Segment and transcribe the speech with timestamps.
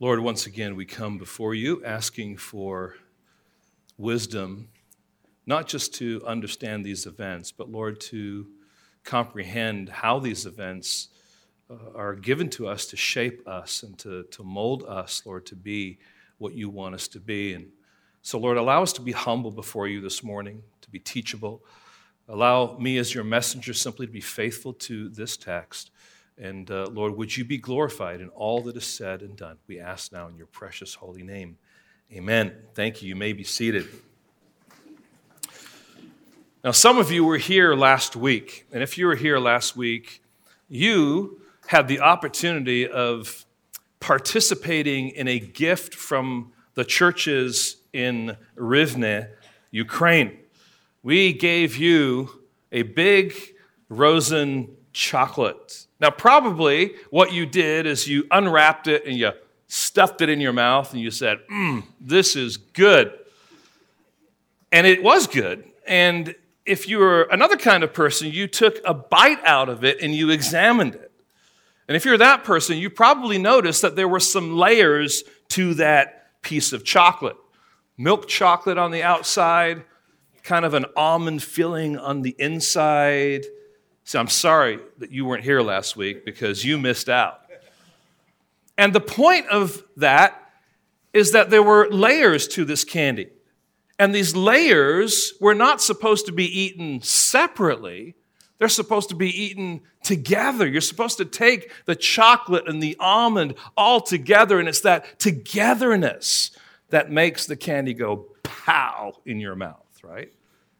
[0.00, 2.96] Lord, once again, we come before you asking for
[3.96, 4.66] wisdom,
[5.46, 8.48] not just to understand these events, but Lord, to
[9.04, 11.10] comprehend how these events
[11.70, 15.54] uh, are given to us to shape us and to, to mold us, Lord, to
[15.54, 15.98] be
[16.38, 17.54] what you want us to be.
[17.54, 17.70] And
[18.20, 21.62] so, Lord, allow us to be humble before you this morning, to be teachable.
[22.28, 25.92] Allow me, as your messenger, simply to be faithful to this text.
[26.36, 29.58] And uh, Lord, would you be glorified in all that is said and done?
[29.68, 31.58] We ask now in your precious holy name.
[32.12, 32.52] Amen.
[32.74, 33.08] Thank you.
[33.08, 33.86] You may be seated.
[36.64, 38.66] Now, some of you were here last week.
[38.72, 40.22] And if you were here last week,
[40.68, 43.44] you had the opportunity of
[44.00, 49.28] participating in a gift from the churches in Rivne,
[49.70, 50.38] Ukraine.
[51.02, 52.30] We gave you
[52.72, 53.34] a big
[53.90, 55.86] Roshen chocolate.
[56.00, 59.32] Now, probably what you did is you unwrapped it and you
[59.68, 63.12] stuffed it in your mouth and you said, Mmm, this is good.
[64.72, 65.64] And it was good.
[65.86, 66.34] And
[66.64, 70.14] if you were another kind of person, you took a bite out of it and
[70.14, 71.12] you examined it.
[71.86, 76.40] And if you're that person, you probably noticed that there were some layers to that
[76.42, 77.36] piece of chocolate
[77.96, 79.84] milk chocolate on the outside,
[80.42, 83.44] kind of an almond filling on the inside.
[84.04, 87.40] So I'm sorry that you weren't here last week because you missed out.
[88.76, 90.50] And the point of that
[91.12, 93.28] is that there were layers to this candy.
[93.98, 98.14] And these layers were not supposed to be eaten separately,
[98.58, 100.66] they're supposed to be eaten together.
[100.66, 106.50] You're supposed to take the chocolate and the almond all together, and it's that togetherness
[106.90, 110.32] that makes the candy go pow in your mouth, right?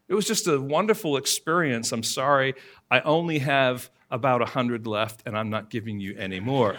[0.08, 1.92] It was just a wonderful experience.
[1.92, 2.54] I'm sorry,
[2.90, 6.76] I only have about 100 left, and I'm not giving you any more.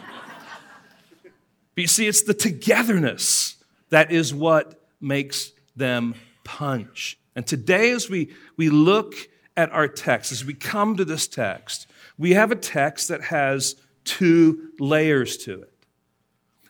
[1.23, 3.55] but you see, it's the togetherness
[3.89, 7.17] that is what makes them punch.
[7.35, 9.15] And today, as we, we look
[9.57, 11.87] at our text, as we come to this text,
[12.17, 15.73] we have a text that has two layers to it.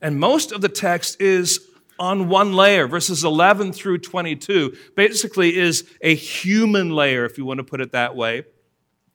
[0.01, 1.64] And most of the text is
[1.99, 2.87] on one layer.
[2.87, 7.91] Verses 11 through 22 basically is a human layer, if you want to put it
[7.91, 8.43] that way,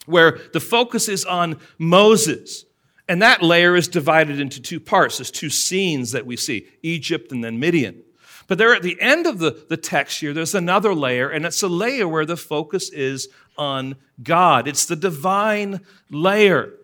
[0.07, 2.65] where the focus is on Moses.
[3.09, 5.19] And that layer is divided into two parts.
[5.19, 8.03] There's two scenes that we see Egypt and then Midian.
[8.47, 11.63] But there at the end of the, the text here, there's another layer, and it's
[11.63, 14.67] a layer where the focus is on God.
[14.67, 15.81] It's the divine
[16.11, 16.75] layer.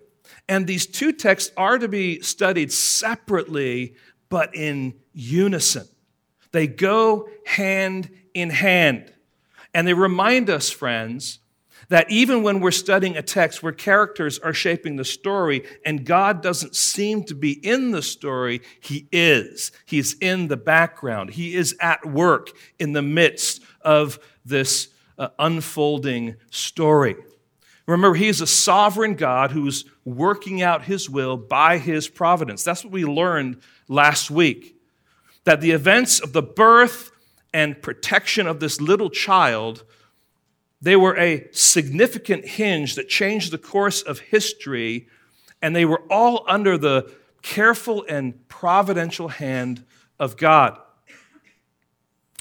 [0.49, 3.97] And these two texts are to be studied separately,
[4.29, 5.89] but in unison.
[6.53, 9.13] They go hand in hand.
[9.75, 11.41] And they remind us, friends,
[11.89, 16.43] that even when we're studying a text where characters are shaping the story and God
[16.43, 19.73] doesn't seem to be in the story, He is.
[19.85, 21.31] He's in the background.
[21.31, 24.89] He is at work in the midst of this
[25.19, 27.17] uh, unfolding story.
[27.87, 32.65] Remember, He is a sovereign God who's working out His will by His providence.
[32.65, 34.76] That's what we learned last week.
[35.47, 37.11] That the events of the birth
[37.55, 39.85] and protection of this little child
[40.81, 45.09] they were a significant hinge that changed the course of history,
[45.63, 47.11] and they were all under the
[47.43, 49.85] careful and providential hand
[50.19, 50.79] of God.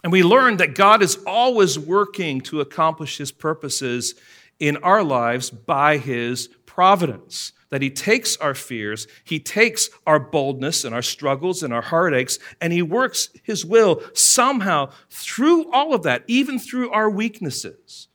[0.03, 4.15] And we learned that God is always working to accomplish his purposes
[4.59, 7.53] in our lives by his providence.
[7.75, 12.39] That he takes our fears, he takes our boldness and our struggles and our heartaches,
[12.61, 18.07] and he works his will somehow through all of that, even through our weaknesses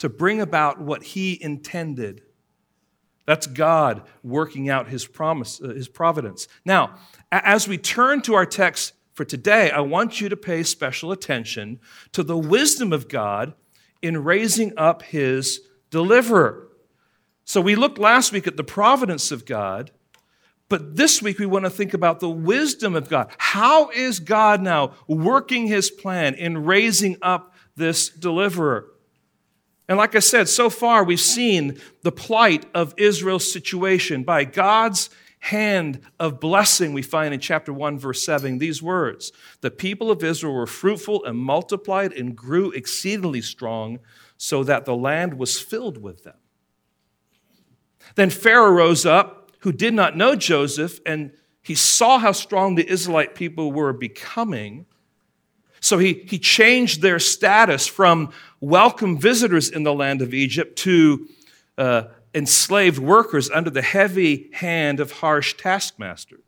[0.00, 2.24] to bring about what he intended.
[3.24, 6.46] That's God working out his promise, uh, his providence.
[6.66, 6.96] Now,
[7.32, 11.80] as we turn to our text for today, I want you to pay special attention
[12.12, 13.54] to the wisdom of God
[14.02, 16.65] in raising up his deliverer.
[17.46, 19.92] So we looked last week at the providence of God,
[20.68, 23.30] but this week we want to think about the wisdom of God.
[23.38, 28.88] How is God now working his plan in raising up this deliverer?
[29.88, 35.08] And like I said, so far we've seen the plight of Israel's situation by God's
[35.38, 36.92] hand of blessing.
[36.94, 41.24] We find in chapter 1, verse 7 these words The people of Israel were fruitful
[41.24, 44.00] and multiplied and grew exceedingly strong,
[44.36, 46.34] so that the land was filled with them.
[48.14, 51.32] Then Pharaoh rose up, who did not know Joseph, and
[51.62, 54.86] he saw how strong the Israelite people were becoming.
[55.80, 61.28] So he, he changed their status from welcome visitors in the land of Egypt to
[61.76, 62.04] uh,
[62.34, 66.40] enslaved workers under the heavy hand of harsh taskmasters.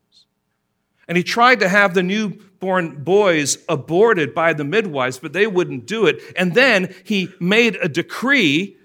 [1.08, 5.86] And he tried to have the newborn boys aborted by the midwives, but they wouldn't
[5.86, 6.20] do it.
[6.36, 8.76] And then he made a decree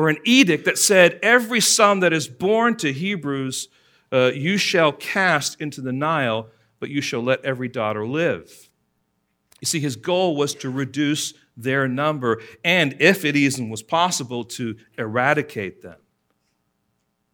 [0.00, 3.68] or an edict that said, Every son that is born to Hebrews,
[4.10, 6.48] uh, you shall cast into the Nile,
[6.78, 8.70] but you shall let every daughter live.
[9.60, 14.42] You see, his goal was to reduce their number, and if it even was possible,
[14.44, 15.98] to eradicate them.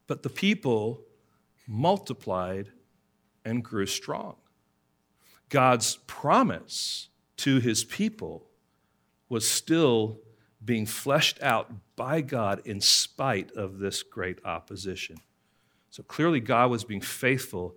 [0.09, 1.03] But the people
[1.69, 2.73] multiplied
[3.45, 4.35] and grew strong.
[5.51, 8.49] God's promise to his people
[9.29, 10.19] was still
[10.67, 15.17] being fleshed out by God in spite of this great opposition.
[15.91, 17.75] So clearly, God was being faithful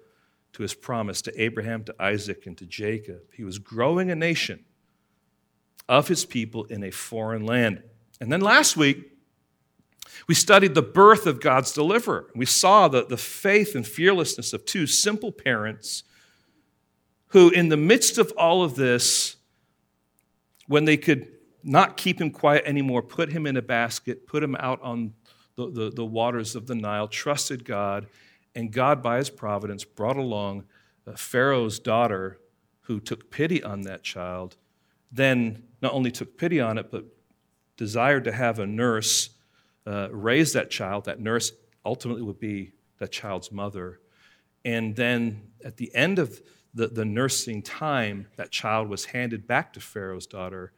[0.54, 3.22] to his promise to Abraham, to Isaac, and to Jacob.
[3.34, 4.66] He was growing a nation
[5.88, 7.84] of his people in a foreign land.
[8.20, 9.14] And then last week,
[10.28, 12.28] we studied the birth of God's deliverer.
[12.36, 16.04] We saw the, the faith and fearlessness of two simple parents
[17.28, 19.38] who, in the midst of all of this,
[20.68, 21.28] when they could
[21.64, 25.14] not keep him quiet anymore, put him in a basket, put him out on
[25.56, 28.08] the, the, the waters of the Nile, trusted God,
[28.56, 30.64] and God, by his providence, brought along
[31.16, 32.40] Pharaoh's daughter
[32.82, 34.58] who took pity on that child,
[35.12, 37.06] then not only took pity on it, but
[37.78, 39.30] desired to have a nurse
[39.88, 41.06] uh, raise that child.
[41.06, 41.52] That nurse
[41.86, 44.00] ultimately would be that child's mother.
[44.66, 46.42] And then at the end of
[46.74, 50.74] the, the nursing time, that child was handed back to Pharaoh's daughter,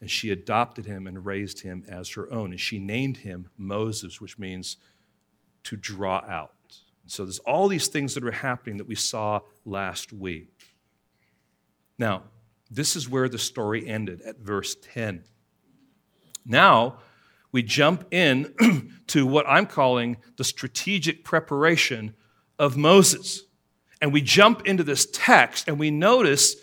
[0.00, 2.50] and she adopted him and raised him as her own.
[2.50, 4.76] And she named him Moses, which means
[5.64, 6.52] to draw out.
[7.06, 10.74] So there's all these things that are happening that we saw last week.
[11.98, 12.24] Now,
[12.70, 15.24] this is where the story ended at verse 10.
[16.44, 16.98] Now,
[17.52, 18.52] we jump in
[19.06, 22.14] to what I'm calling the strategic preparation
[22.58, 23.42] of Moses.
[24.00, 26.56] And we jump into this text and we notice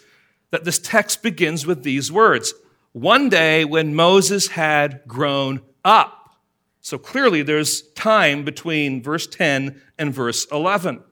[0.52, 2.54] that this text begins with these words
[2.94, 6.38] One day when Moses had grown up.
[6.80, 11.04] So clearly there's time between verse 10 and verse 11.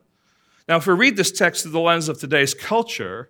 [0.68, 3.30] Now, if we read this text through the lens of today's culture,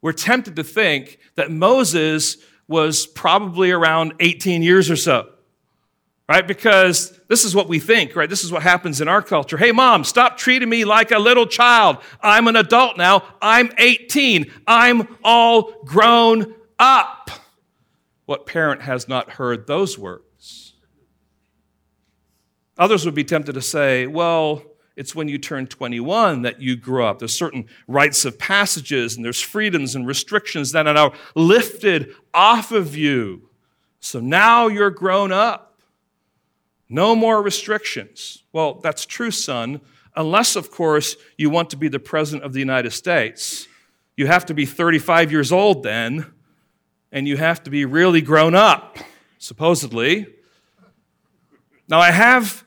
[0.00, 5.30] we're tempted to think that Moses was probably around 18 years or so
[6.28, 6.46] right?
[6.46, 8.28] Because this is what we think, right?
[8.28, 9.56] This is what happens in our culture.
[9.56, 11.98] Hey, mom, stop treating me like a little child.
[12.20, 13.22] I'm an adult now.
[13.40, 14.50] I'm 18.
[14.66, 17.30] I'm all grown up.
[18.26, 20.74] What parent has not heard those words?
[22.78, 24.62] Others would be tempted to say, well,
[24.96, 27.18] it's when you turn 21 that you grow up.
[27.18, 32.72] There's certain rites of passages and there's freedoms and restrictions that are now lifted off
[32.72, 33.48] of you.
[34.00, 35.78] So now you're grown up.
[36.88, 38.44] No more restrictions.
[38.52, 39.80] Well, that's true, son,
[40.14, 43.66] unless, of course, you want to be the President of the United States.
[44.16, 46.32] You have to be 35 years old then,
[47.12, 48.98] and you have to be really grown up,
[49.38, 50.26] supposedly.
[51.88, 52.64] Now, I have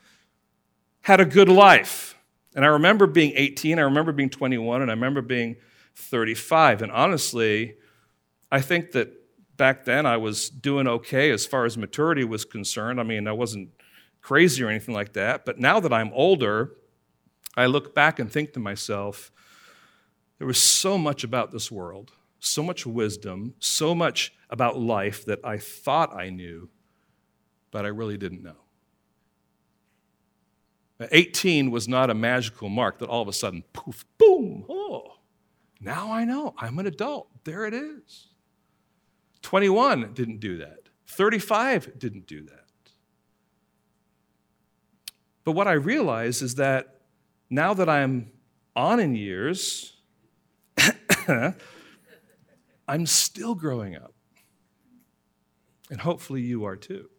[1.02, 2.18] had a good life,
[2.56, 5.58] and I remember being 18, I remember being 21, and I remember being
[5.96, 6.82] 35.
[6.82, 7.76] And honestly,
[8.52, 9.14] I think that
[9.58, 13.00] back then I was doing okay as far as maturity was concerned.
[13.00, 13.70] I mean, I wasn't
[14.22, 15.46] crazy or anything like that.
[15.46, 16.72] But now that I'm older,
[17.56, 19.32] I look back and think to myself,
[20.38, 25.40] there was so much about this world, so much wisdom, so much about life that
[25.44, 26.70] I thought I knew,
[27.72, 28.56] but I really didn't know.
[31.12, 35.14] 18 was not a magical mark that all of a sudden, poof, boom, oh,
[35.80, 36.54] now I know.
[36.58, 37.30] I'm an adult.
[37.46, 38.28] There it is.
[39.42, 40.90] 21 didn't do that.
[41.08, 42.66] 35 didn't do that.
[45.46, 47.02] But what I realize is that
[47.50, 48.32] now that I'm
[48.76, 49.94] on in years,
[52.90, 54.14] I'm still growing up.
[55.92, 57.10] And hopefully you are too.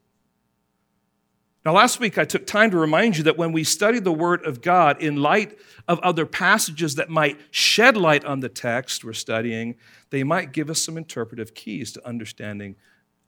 [1.64, 4.44] Now, last week I took time to remind you that when we study the Word
[4.46, 9.12] of God in light of other passages that might shed light on the text we're
[9.12, 9.76] studying,
[10.08, 12.76] they might give us some interpretive keys to understanding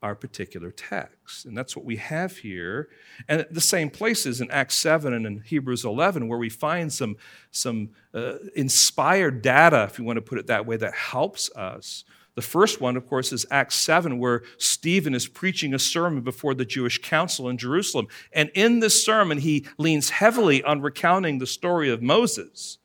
[0.02, 1.44] our particular text.
[1.44, 2.88] And that's what we have here.
[3.28, 7.16] And the same places in Acts 7 and in Hebrews 11, where we find some,
[7.52, 12.04] some uh, inspired data, if you want to put it that way, that helps us.
[12.34, 16.54] The first one, of course, is Acts 7, where Stephen is preaching a sermon before
[16.54, 18.08] the Jewish council in Jerusalem.
[18.32, 22.78] And in this sermon, he leans heavily on recounting the story of Moses.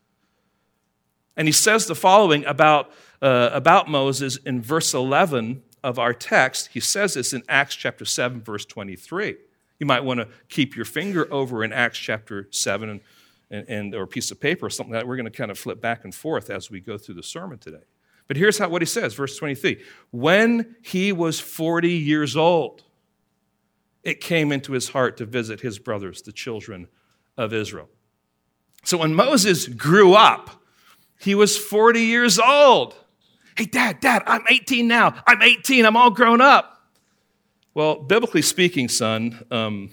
[1.37, 6.69] And he says the following about, uh, about Moses in verse 11 of our text,
[6.73, 9.37] he says this in Acts chapter 7, verse 23.
[9.79, 12.99] You might want to keep your finger over in Acts chapter 7
[13.49, 15.07] and, and, or a piece of paper or something like that.
[15.07, 17.59] We're going to kind of flip back and forth as we go through the sermon
[17.59, 17.83] today.
[18.27, 19.81] But here's how, what he says, verse 23.
[20.11, 22.83] When he was 40 years old,
[24.03, 26.87] it came into his heart to visit his brothers, the children
[27.37, 27.89] of Israel.
[28.83, 30.61] So when Moses grew up,
[31.19, 32.95] he was 40 years old.
[33.57, 35.15] Hey, dad, dad, I'm 18 now.
[35.25, 35.85] I'm 18.
[35.85, 36.89] I'm all grown up.
[37.73, 39.91] Well, biblically speaking, son, um,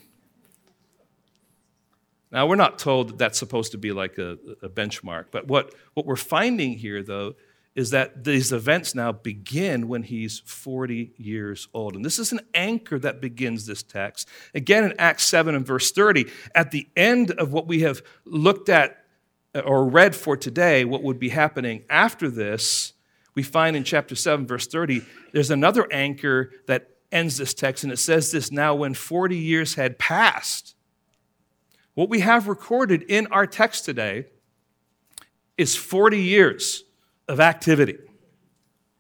[2.30, 5.74] now we're not told that that's supposed to be like a, a benchmark, but what,
[5.94, 7.34] what we're finding here, though,
[7.74, 11.96] is that these events now begin when he's 40 years old.
[11.96, 14.28] And this is an anchor that begins this text.
[14.54, 18.68] Again, in Acts 7 and verse 30, at the end of what we have looked
[18.68, 19.04] at
[19.54, 22.92] uh, or read for today, what would be happening after this,
[23.34, 25.02] we find in chapter 7, verse 30,
[25.32, 29.74] there's another anchor that ends this text, and it says this now when 40 years
[29.74, 30.76] had passed.
[31.94, 34.26] What we have recorded in our text today
[35.56, 36.83] is 40 years
[37.28, 37.96] of activity.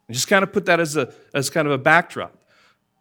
[0.08, 2.36] And just kind of put that as, a, as kind of a backdrop.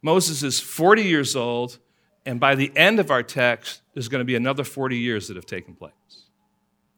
[0.02, 1.78] Moses is 40 years old,
[2.26, 5.36] and by the end of our text, there's going to be another 40 years that
[5.36, 5.92] have taken place.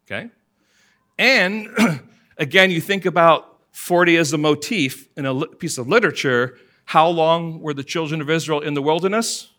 [0.05, 0.31] Okay?
[1.19, 1.69] And
[2.39, 6.59] again, you think about 40 as a motif in a piece of literature.
[6.87, 9.51] How long were the children of Israel in the wilderness?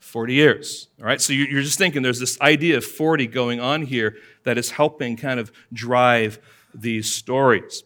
[0.00, 0.88] 40 years.
[1.00, 4.56] All right, so you're just thinking there's this idea of 40 going on here that
[4.58, 6.38] is helping kind of drive
[6.74, 7.84] these stories.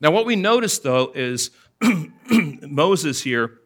[0.00, 1.50] Now, what we notice though is
[2.30, 3.58] Moses here,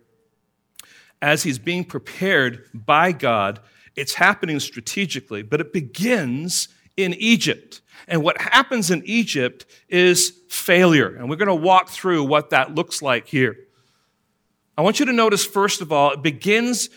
[1.22, 3.60] as he's being prepared by God,
[3.96, 7.80] it's happening strategically, but it begins in Egypt.
[8.06, 11.14] And what happens in Egypt is failure.
[11.16, 13.56] And we're going to walk through what that looks like here.
[14.76, 16.90] I want you to notice, first of all, it begins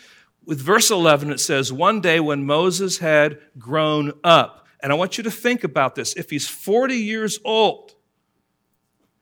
[0.45, 1.31] with verse 11.
[1.31, 4.66] It says, One day when Moses had grown up.
[4.79, 6.13] And I want you to think about this.
[6.13, 7.95] If he's 40 years old,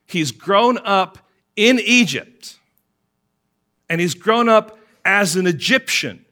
[0.06, 1.18] he's grown up
[1.56, 2.58] in Egypt,
[3.90, 6.26] and he's grown up as an Egyptian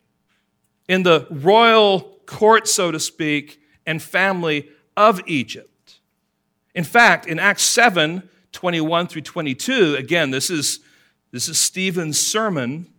[0.89, 5.99] in the royal court, so to speak, and family of Egypt.
[6.75, 10.79] In fact, in Acts 7 21 through 22, again, this is,
[11.31, 12.92] this is Stephen's sermon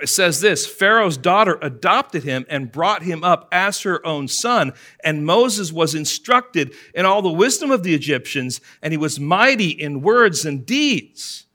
[0.00, 4.72] it says this Pharaoh's daughter adopted him and brought him up as her own son.
[5.02, 9.70] And Moses was instructed in all the wisdom of the Egyptians, and he was mighty
[9.70, 11.46] in words and deeds.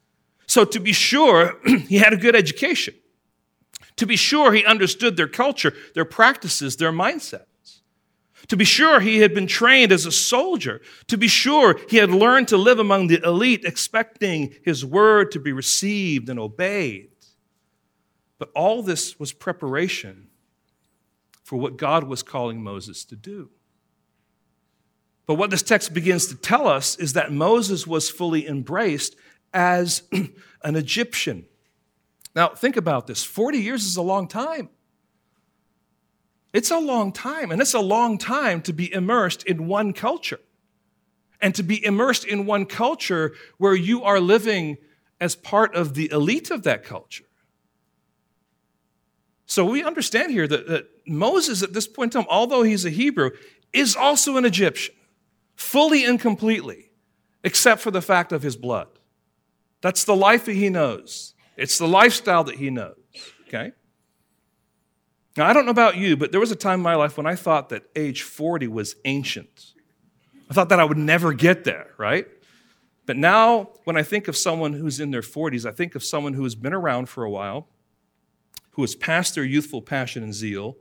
[0.47, 2.95] So, to be sure, he had a good education.
[3.97, 7.45] To be sure, he understood their culture, their practices, their mindsets.
[8.47, 10.81] To be sure, he had been trained as a soldier.
[11.07, 15.39] To be sure, he had learned to live among the elite, expecting his word to
[15.39, 17.11] be received and obeyed.
[18.41, 20.25] But all this was preparation
[21.43, 23.51] for what God was calling Moses to do.
[25.27, 29.15] But what this text begins to tell us is that Moses was fully embraced
[29.53, 30.01] as
[30.63, 31.45] an Egyptian.
[32.35, 34.69] Now, think about this 40 years is a long time.
[36.51, 40.39] It's a long time, and it's a long time to be immersed in one culture.
[41.39, 44.77] And to be immersed in one culture where you are living
[45.19, 47.25] as part of the elite of that culture.
[49.51, 52.89] So we understand here that, that Moses, at this point in time, although he's a
[52.89, 53.31] Hebrew,
[53.73, 54.95] is also an Egyptian,
[55.57, 56.89] fully and completely,
[57.43, 58.87] except for the fact of his blood.
[59.81, 62.95] That's the life that he knows, it's the lifestyle that he knows,
[63.49, 63.73] okay?
[65.35, 67.25] Now, I don't know about you, but there was a time in my life when
[67.25, 69.73] I thought that age 40 was ancient.
[70.49, 72.25] I thought that I would never get there, right?
[73.05, 76.35] But now, when I think of someone who's in their 40s, I think of someone
[76.35, 77.67] who has been around for a while,
[78.71, 80.77] who has passed their youthful passion and zeal,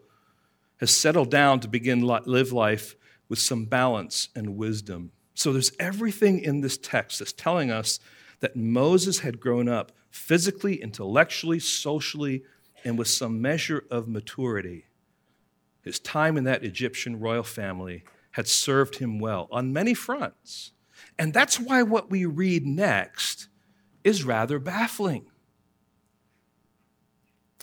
[0.78, 2.96] has settled down to begin live life
[3.28, 5.12] with some balance and wisdom.
[5.34, 8.00] So there's everything in this text that's telling us
[8.40, 12.42] that Moses had grown up physically, intellectually, socially,
[12.84, 14.86] and with some measure of maturity.
[15.82, 20.72] His time in that Egyptian royal family had served him well on many fronts.
[21.18, 23.48] And that's why what we read next
[24.04, 25.29] is rather baffling.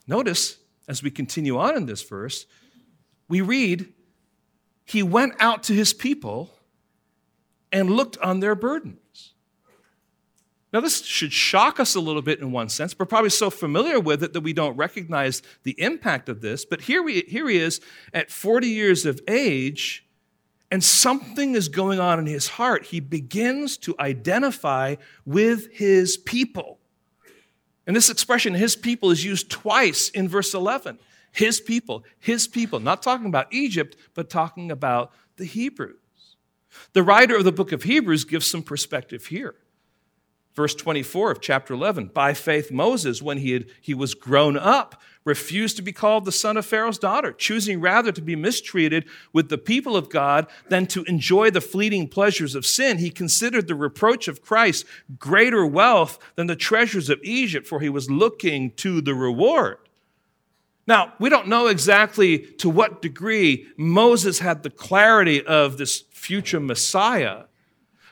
[0.08, 2.46] Notice, as we continue on in this verse,
[3.28, 3.94] we read,
[4.86, 6.52] He went out to His people
[7.72, 9.34] and looked on their burdens.
[10.74, 12.98] Now, this should shock us a little bit in one sense.
[12.98, 16.66] We're probably so familiar with it that we don't recognize the impact of this.
[16.66, 17.80] But here, we, here he is
[18.14, 20.06] at 40 years of age,
[20.70, 22.88] and something is going on in his heart.
[22.88, 24.96] He begins to identify
[25.26, 26.77] with his people.
[27.88, 31.00] And this expression, his people, is used twice in verse 11.
[31.32, 35.96] His people, his people, not talking about Egypt, but talking about the Hebrews.
[36.94, 39.56] The writer of the book of Hebrews gives some perspective here.
[40.58, 45.00] Verse 24 of chapter 11 By faith, Moses, when he, had, he was grown up,
[45.24, 49.50] refused to be called the son of Pharaoh's daughter, choosing rather to be mistreated with
[49.50, 52.98] the people of God than to enjoy the fleeting pleasures of sin.
[52.98, 54.86] He considered the reproach of Christ
[55.20, 59.78] greater wealth than the treasures of Egypt, for he was looking to the reward.
[60.88, 66.60] Now, we don't know exactly to what degree Moses had the clarity of this future
[66.60, 67.44] Messiah,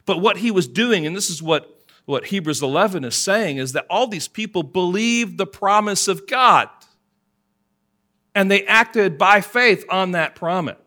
[0.06, 1.75] but what he was doing, and this is what
[2.05, 6.69] what Hebrews 11 is saying is that all these people believed the promise of God
[8.35, 10.77] and they acted by faith on that promise.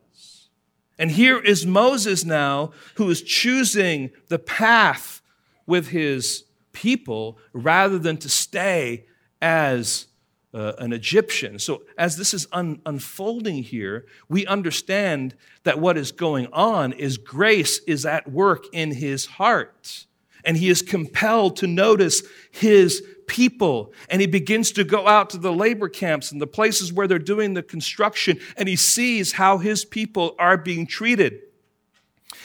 [0.98, 5.22] And here is Moses now who is choosing the path
[5.66, 9.06] with his people rather than to stay
[9.40, 10.06] as
[10.54, 11.58] uh, an Egyptian.
[11.58, 17.18] So, as this is un- unfolding here, we understand that what is going on is
[17.18, 20.06] grace is at work in his heart
[20.44, 23.92] and he is compelled to notice his people.
[24.08, 27.18] And he begins to go out to the labor camps and the places where they're
[27.18, 31.40] doing the construction, and he sees how his people are being treated.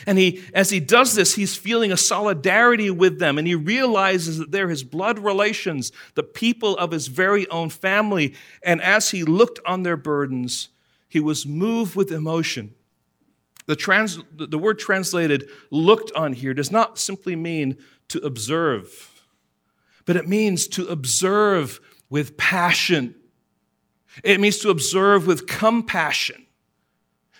[0.05, 4.37] And he, as he does this, he's feeling a solidarity with them, and he realizes
[4.37, 8.33] that they're his blood relations, the people of his very own family.
[8.63, 10.69] And as he looked on their burdens,
[11.07, 12.73] he was moved with emotion.
[13.65, 17.77] The, trans, the word translated looked on here does not simply mean
[18.09, 19.23] to observe,
[20.05, 21.79] but it means to observe
[22.09, 23.15] with passion.
[24.23, 26.45] It means to observe with compassion.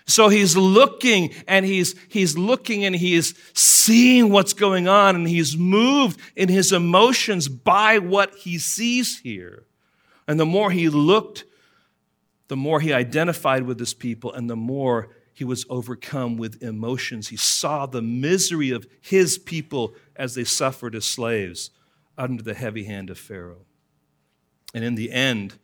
[0.05, 5.27] So he's looking and he's, he's looking and he is seeing what's going on and
[5.27, 9.65] he's moved in his emotions by what he sees here.
[10.27, 11.45] And the more he looked,
[12.47, 17.29] the more he identified with his people and the more he was overcome with emotions.
[17.29, 21.71] He saw the misery of his people as they suffered as slaves
[22.17, 23.65] under the heavy hand of Pharaoh.
[24.73, 25.57] And in the end,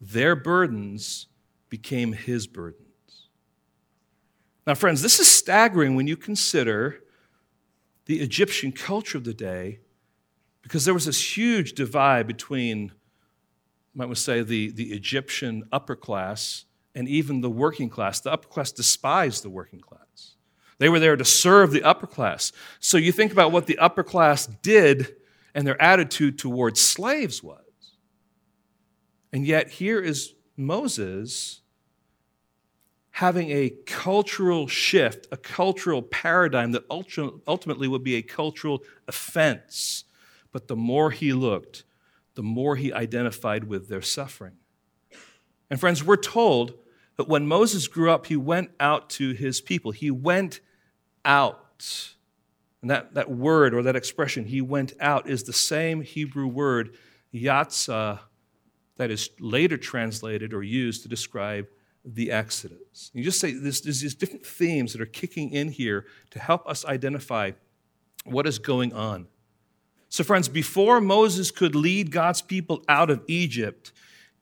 [0.00, 1.26] their burdens
[1.68, 3.28] became his burdens.
[4.66, 7.00] Now, friends, this is staggering when you consider
[8.06, 9.80] the Egyptian culture of the day,
[10.62, 12.92] because there was this huge divide between,
[13.94, 18.20] might we say, the, the Egyptian upper class and even the working class.
[18.20, 20.36] The upper class despised the working class.
[20.78, 22.52] They were there to serve the upper class.
[22.80, 25.14] So you think about what the upper class did
[25.54, 27.58] and their attitude towards slaves was.
[29.32, 31.60] And yet, here is Moses
[33.10, 40.04] having a cultural shift, a cultural paradigm that ultimately would be a cultural offense.
[40.50, 41.84] But the more he looked,
[42.34, 44.54] the more he identified with their suffering.
[45.70, 46.74] And friends, we're told
[47.16, 49.92] but when Moses grew up, he went out to his people.
[49.92, 50.60] He went
[51.24, 52.14] out.
[52.80, 56.96] And that, that word or that expression, he went out, is the same Hebrew word,
[57.32, 58.20] yatzah,
[58.96, 61.66] that is later translated or used to describe
[62.04, 63.10] the Exodus.
[63.14, 66.66] You just say there's, there's these different themes that are kicking in here to help
[66.68, 67.52] us identify
[68.24, 69.28] what is going on.
[70.08, 73.92] So, friends, before Moses could lead God's people out of Egypt,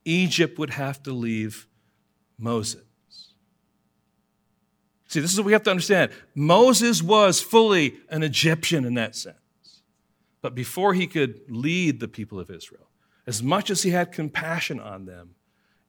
[0.03, 1.67] Egypt would have to leave
[2.41, 2.81] Moses.
[5.07, 6.11] See, this is what we have to understand.
[6.35, 9.37] Moses was fully an Egyptian in that sense.
[10.41, 12.87] But before he could lead the people of Israel,
[13.27, 15.35] as much as he had compassion on them,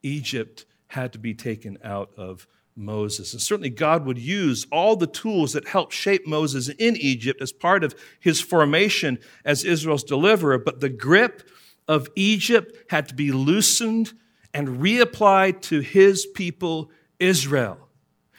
[0.03, 3.33] Egypt had to be taken out of Moses.
[3.33, 7.53] And certainly God would use all the tools that helped shape Moses in Egypt as
[7.53, 10.59] part of his formation as Israel's deliverer.
[10.59, 11.49] But the grip
[11.89, 14.13] of Egypt had to be loosened
[14.55, 17.79] and reapplied to his people, Israel.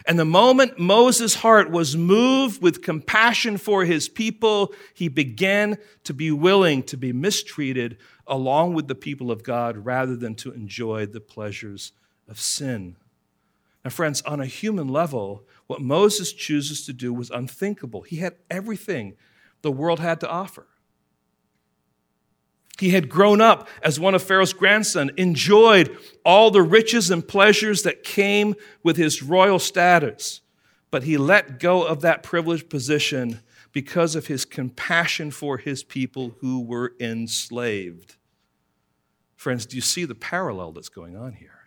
[0.05, 6.13] And the moment Moses' heart was moved with compassion for his people, he began to
[6.13, 7.97] be willing to be mistreated
[8.27, 11.93] along with the people of God rather than to enjoy the pleasures
[12.27, 12.97] of sin.
[13.83, 18.01] Now, friends, on a human level, what Moses chooses to do was unthinkable.
[18.01, 19.15] He had everything
[19.61, 20.67] the world had to offer.
[22.83, 27.83] He had grown up as one of Pharaoh's grandson, enjoyed all the riches and pleasures
[27.83, 30.41] that came with his royal status.
[30.91, 33.39] But he let go of that privileged position
[33.71, 38.17] because of his compassion for his people who were enslaved.
[39.37, 41.59] Friends, do you see the parallel that's going on here?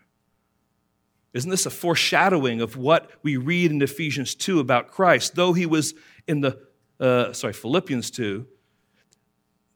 [1.32, 5.34] Isn't this a foreshadowing of what we read in Ephesians 2 about Christ?
[5.34, 5.94] Though he was
[6.28, 6.60] in the,
[7.00, 8.46] uh, sorry, Philippians 2,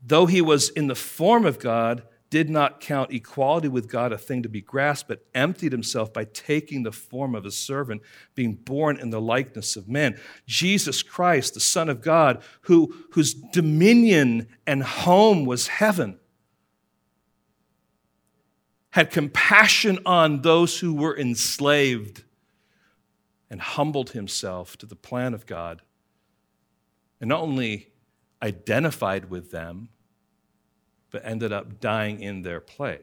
[0.03, 4.19] though he was in the form of God, did not count equality with God a
[4.19, 8.03] thing to be grasped, but emptied himself by taking the form of a servant,
[8.37, 10.17] being born in the likeness of men.
[10.47, 16.21] Jesus Christ, the Son of God, who, whose dominion and home was heaven,
[18.91, 22.25] had compassion on those who were enslaved
[23.49, 25.83] and humbled himself to the plan of God,
[27.21, 27.89] and not only
[28.42, 29.88] identified with them,
[31.11, 33.00] but ended up dying in their place.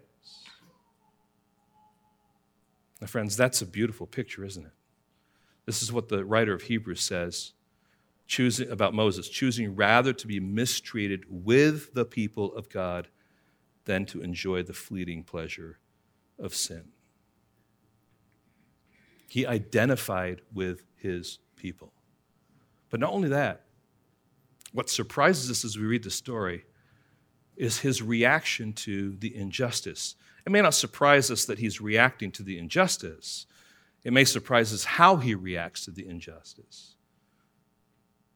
[2.99, 4.71] My friends, that's a beautiful picture, isn't it?
[5.65, 7.53] This is what the writer of Hebrews says
[8.25, 13.07] choosing, about Moses choosing rather to be mistreated with the people of God
[13.85, 15.79] than to enjoy the fleeting pleasure
[16.37, 16.85] of sin.
[19.29, 21.93] He identified with his people.
[22.89, 23.66] But not only that,
[24.77, 26.63] what surprises us as we read the story
[27.55, 30.13] is his reaction to the injustice.
[30.45, 33.47] It may not surprise us that he's reacting to the injustice,
[34.03, 36.93] it may surprise us how he reacts to the injustice.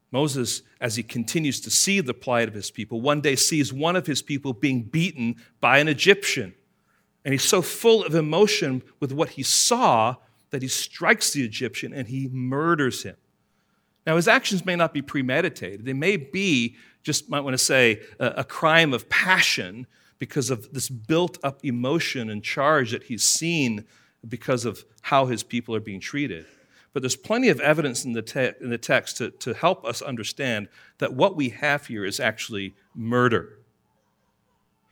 [0.10, 3.95] Moses, as he continues to see the plight of his people, one day sees one
[3.95, 6.56] of his people being beaten by an Egyptian.
[7.23, 10.15] And he's so full of emotion with what he saw
[10.49, 13.15] that he strikes the Egyptian and he murders him.
[14.05, 15.85] Now, his actions may not be premeditated.
[15.85, 19.85] They may be, just might want to say, a, crime of passion
[20.17, 23.85] because of this built up emotion and charge that he's seen
[24.27, 26.45] because of how his people are being treated.
[26.93, 30.01] But there's plenty of evidence in the, te- in the text to, to help us
[30.01, 33.59] understand that what we have here is actually murder.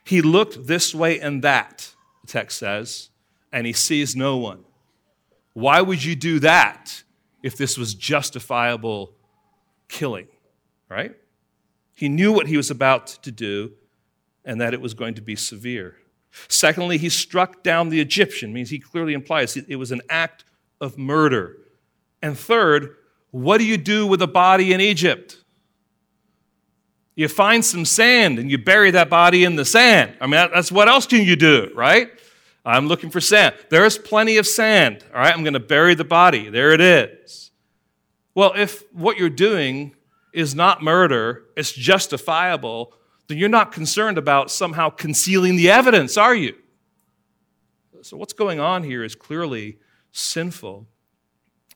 [0.05, 3.09] He looked this way and that, the text says,
[3.51, 4.63] and he sees no one.
[5.53, 7.03] Why would you do that
[7.43, 9.13] if this was justifiable
[9.87, 10.27] killing,
[10.89, 11.15] right?
[11.93, 13.73] He knew what he was about to do
[14.45, 15.97] and that it was going to be severe.
[16.47, 20.45] Secondly, he struck down the Egyptian, means he clearly implies it was an act
[20.79, 21.57] of murder.
[22.21, 22.95] And third,
[23.31, 25.37] what do you do with a body in Egypt?
[27.15, 30.15] You find some sand and you bury that body in the sand.
[30.21, 32.09] I mean, that's what else can you do, right?
[32.65, 33.55] I'm looking for sand.
[33.69, 35.03] There's plenty of sand.
[35.13, 36.49] All right, I'm going to bury the body.
[36.49, 37.51] There it is.
[38.35, 39.95] Well, if what you're doing
[40.33, 42.93] is not murder, it's justifiable,
[43.27, 46.55] then you're not concerned about somehow concealing the evidence, are you?
[48.01, 49.77] So, what's going on here is clearly
[50.11, 50.87] sinful.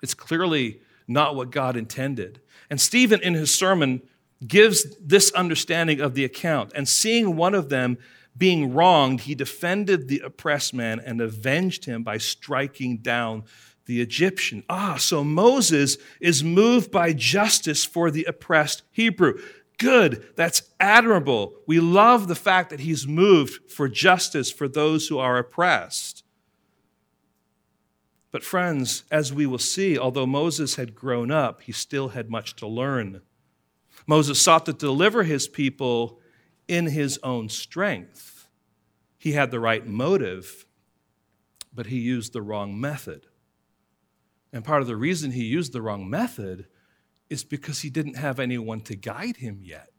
[0.02, 2.39] It's clearly not what God intended.
[2.69, 4.02] And Stephen, in his sermon,
[4.46, 6.72] gives this understanding of the account.
[6.76, 7.98] And seeing one of them
[8.38, 13.43] being wronged, he defended the oppressed man and avenged him by striking down
[13.86, 14.63] the Egyptian.
[14.69, 19.39] Ah, so Moses is moved by justice for the oppressed Hebrew.
[19.78, 21.56] Good, that's admirable.
[21.67, 26.24] We love the fact that he's moved for justice for those who are oppressed.
[28.32, 32.56] But, friends, as we will see, although Moses had grown up, he still had much
[32.56, 33.22] to learn.
[34.08, 36.19] Moses sought to deliver his people
[36.74, 38.48] in his own strength.
[39.20, 40.66] He had the right motive,
[41.72, 43.28] but he used the wrong method.
[44.52, 46.66] And part of the reason he used the wrong method
[47.30, 49.92] is because he didn't have anyone to guide him yet.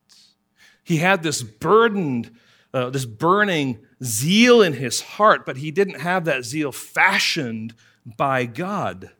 [0.82, 2.32] He had this burdened,
[2.72, 8.46] uh, this burning zeal in his heart, but he didn't have that zeal fashioned by
[8.46, 9.12] God.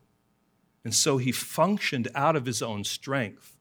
[0.82, 3.56] And so he functioned out of his own strength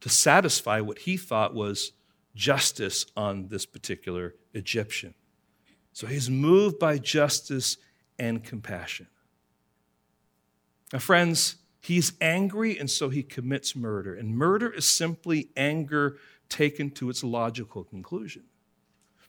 [0.00, 1.90] to satisfy what he thought was
[2.34, 5.14] justice on this particular Egyptian.
[5.92, 7.76] So he's moved by justice
[8.18, 9.08] and compassion.
[10.92, 14.14] Now, friends, he's angry and so he commits murder.
[14.14, 16.16] And murder is simply anger
[16.48, 18.44] taken to its logical conclusion.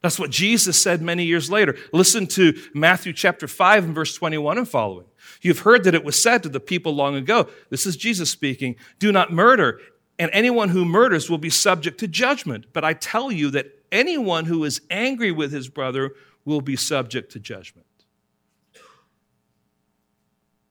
[0.02, 1.78] That's what Jesus said many years later.
[1.94, 5.06] Listen to Matthew chapter 5 and verse 21 and following.
[5.42, 8.76] You've heard that it was said to the people long ago, this is Jesus speaking,
[8.98, 9.80] do not murder,
[10.22, 12.68] and anyone who murders will be subject to judgment.
[12.74, 16.12] But I tell you that anyone who is angry with his brother
[16.46, 17.88] will be subject to judgment.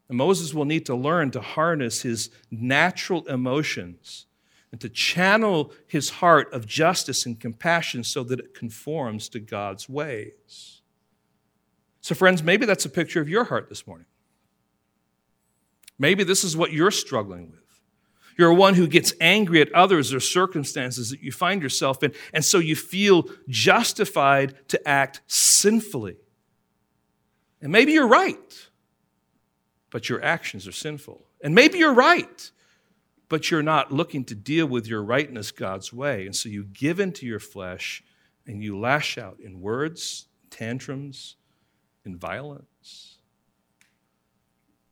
[0.08, 4.26] And Moses will need to learn to harness his natural emotions
[4.70, 9.88] and to channel his heart of justice and compassion so that it conforms to God's
[9.88, 10.80] ways.
[12.02, 14.06] So, friends, maybe that's a picture of your heart this morning.
[15.98, 17.59] Maybe this is what you're struggling with.
[18.40, 22.42] You're one who gets angry at others or circumstances that you find yourself in, and
[22.42, 26.16] so you feel justified to act sinfully.
[27.60, 28.70] And maybe you're right,
[29.90, 31.26] but your actions are sinful.
[31.42, 32.50] And maybe you're right,
[33.28, 36.24] but you're not looking to deal with your rightness God's way.
[36.24, 38.02] And so you give into your flesh
[38.46, 41.36] and you lash out in words, tantrums,
[42.06, 42.69] in violence.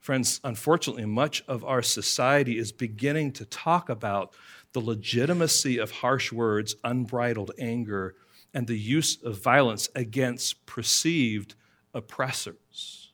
[0.08, 4.32] Friends, unfortunately, much of our society is beginning to talk about
[4.72, 8.14] the legitimacy of harsh words, unbridled anger,
[8.54, 11.56] and the use of violence against perceived
[11.92, 13.12] oppressors.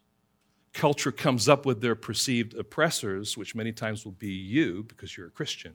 [0.73, 5.27] Culture comes up with their perceived oppressors, which many times will be you because you're
[5.27, 5.75] a Christian.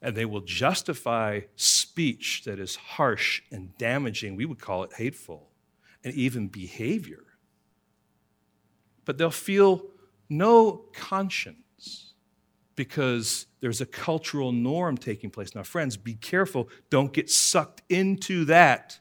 [0.00, 4.36] And they will justify speech that is harsh and damaging.
[4.36, 5.48] We would call it hateful,
[6.04, 7.25] and even behavior
[9.06, 9.86] but they'll feel
[10.28, 12.12] no conscience
[12.74, 15.54] because there's a cultural norm taking place.
[15.54, 16.68] Now, friends, be careful.
[16.90, 18.98] Don't get sucked into that.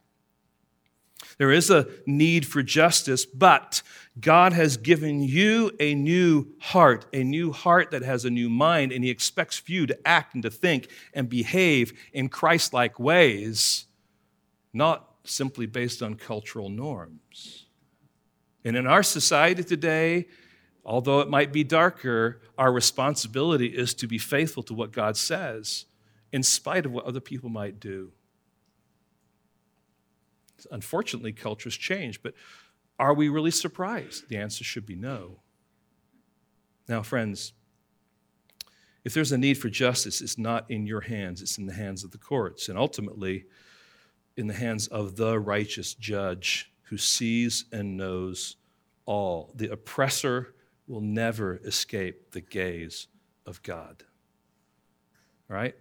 [1.38, 3.82] There is a need for justice, but
[4.20, 8.92] God has given you a new heart, a new heart that has a new mind,
[8.92, 13.88] and He expects you to act and to think and behave in Christ like ways,
[14.72, 17.65] not simply based on cultural norms.
[18.66, 20.26] And in our society today,
[20.84, 25.86] although it might be darker, our responsibility is to be faithful to what God says
[26.32, 28.12] in spite of what other people might do.
[30.72, 32.34] Unfortunately, cultures change, but
[32.98, 34.30] are we really surprised?
[34.30, 35.42] The answer should be no.
[36.88, 37.54] Now, friends,
[39.04, 42.04] if there's a need for justice, it's not in your hands, it's in the hands
[42.04, 43.46] of the courts, and ultimately
[44.36, 48.56] in the hands of the righteous judge who sees and knows
[49.06, 49.52] all.
[49.56, 50.54] The oppressor
[50.88, 53.08] will never escape the gaze
[53.46, 54.04] of God.
[55.48, 55.76] Right?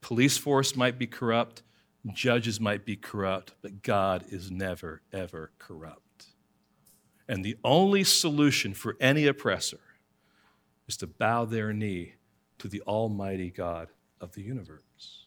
[0.00, 1.62] Police force might be corrupt,
[2.12, 6.26] judges might be corrupt, but God is never, ever corrupt.
[7.26, 9.80] And the only solution for any oppressor
[10.86, 12.14] is to bow their knee
[12.58, 13.88] to the Almighty God
[14.20, 15.23] of the universe.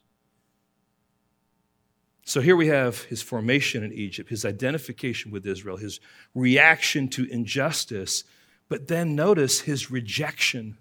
[2.28, 6.02] So here we have his formation in Egypt, his identification with Israel, his
[6.36, 8.26] reaction to injustice,
[8.68, 10.78] but then notice his rejection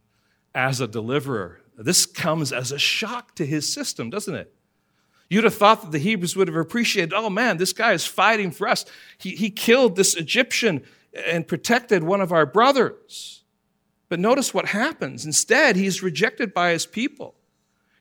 [0.56, 1.60] as a deliverer.
[1.78, 4.52] This comes as a shock to his system, doesn't it?
[5.30, 8.50] You'd have thought that the Hebrews would have appreciated, oh man, this guy is fighting
[8.50, 8.84] for us.
[9.16, 10.82] He, he killed this Egyptian
[11.14, 13.44] and protected one of our brothers.
[14.08, 15.24] But notice what happens.
[15.24, 17.35] Instead, he's rejected by his people.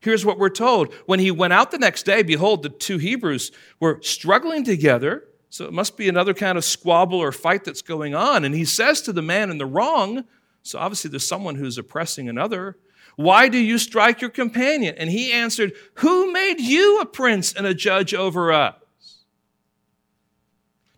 [0.05, 0.93] Here's what we're told.
[1.07, 5.23] When he went out the next day, behold, the two Hebrews were struggling together.
[5.49, 8.45] So it must be another kind of squabble or fight that's going on.
[8.45, 10.25] And he says to the man in the wrong,
[10.61, 12.77] so obviously there's someone who's oppressing another,
[13.15, 14.93] Why do you strike your companion?
[14.95, 18.75] And he answered, Who made you a prince and a judge over us?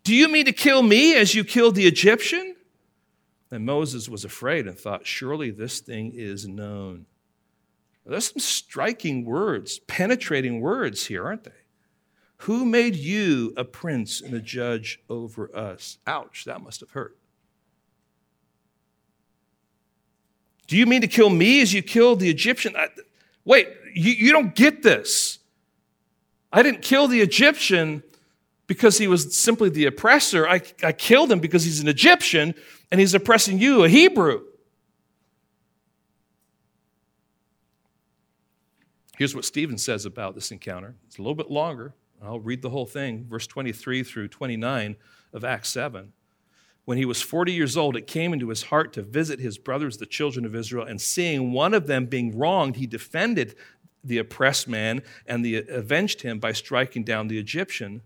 [0.04, 2.56] Do you mean to kill me as you killed the Egyptian?
[3.50, 7.06] And Moses was afraid and thought, Surely this thing is known.
[8.08, 11.50] There's some striking words, penetrating words here, aren't they?
[12.42, 15.98] Who made you a prince and a judge over us?
[16.06, 17.18] Ouch, that must have hurt.
[20.66, 22.76] Do you mean to kill me as you killed the Egyptian?
[22.76, 22.88] I,
[23.44, 25.38] wait, you, you don't get this.
[26.50, 28.02] I didn't kill the Egyptian
[28.66, 30.48] because he was simply the oppressor.
[30.48, 32.54] I, I killed him because he's an Egyptian
[32.90, 34.44] and he's oppressing you, a Hebrew.
[39.18, 40.94] Here's what Stephen says about this encounter.
[41.08, 41.92] It's a little bit longer.
[42.22, 44.94] I'll read the whole thing, verse 23 through 29
[45.32, 46.12] of Acts 7.
[46.84, 49.96] When he was 40 years old, it came into his heart to visit his brothers,
[49.96, 53.56] the children of Israel, and seeing one of them being wronged, he defended
[54.04, 58.02] the oppressed man and the, avenged him by striking down the Egyptian.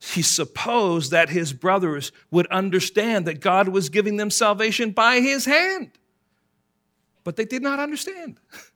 [0.00, 5.44] He supposed that his brothers would understand that God was giving them salvation by his
[5.44, 5.90] hand.
[7.24, 8.40] But they did not understand.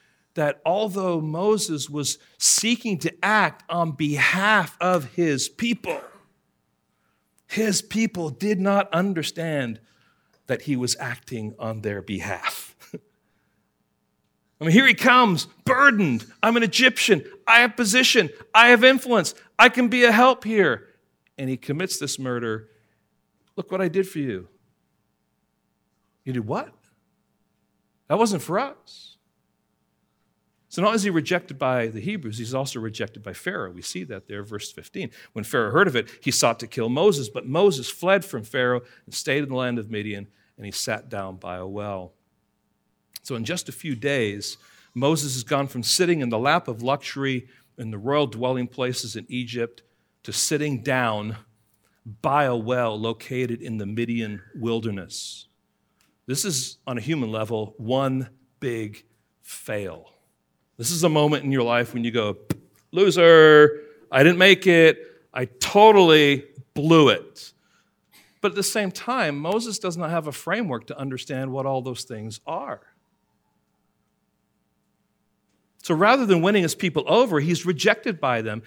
[0.35, 5.99] that although Moses was seeking to act on behalf of his people,
[7.47, 9.79] his people did not understand
[10.47, 12.75] that he was acting on their behalf.
[14.61, 16.25] I mean, here he comes, burdened.
[16.41, 17.23] I'm an Egyptian.
[17.45, 18.29] I have position.
[18.53, 19.33] I have influence.
[19.59, 20.87] I can be a help here.
[21.37, 22.69] And he commits this murder.
[23.55, 24.47] Look what I did for you.
[26.23, 26.73] You did what?
[28.07, 29.17] That wasn't for us.
[30.71, 33.71] So not only is he rejected by the Hebrews, he's also rejected by Pharaoh.
[33.71, 35.11] We see that there, verse 15.
[35.33, 38.79] When Pharaoh heard of it, he sought to kill Moses, but Moses fled from Pharaoh
[39.05, 42.13] and stayed in the land of Midian, and he sat down by a well.
[43.21, 44.55] So in just a few days,
[44.93, 49.17] Moses has gone from sitting in the lap of luxury in the royal dwelling places
[49.17, 49.83] in Egypt
[50.23, 51.35] to sitting down
[52.21, 55.47] by a well located in the Midian wilderness.
[56.27, 58.29] This is, on a human level, one
[58.61, 59.03] big
[59.41, 60.13] fail.
[60.81, 62.37] This is a moment in your life when you go,
[62.91, 64.97] loser, I didn't make it,
[65.31, 67.53] I totally blew it.
[68.41, 71.83] But at the same time, Moses does not have a framework to understand what all
[71.83, 72.81] those things are.
[75.83, 78.63] So rather than winning his people over, he's rejected by them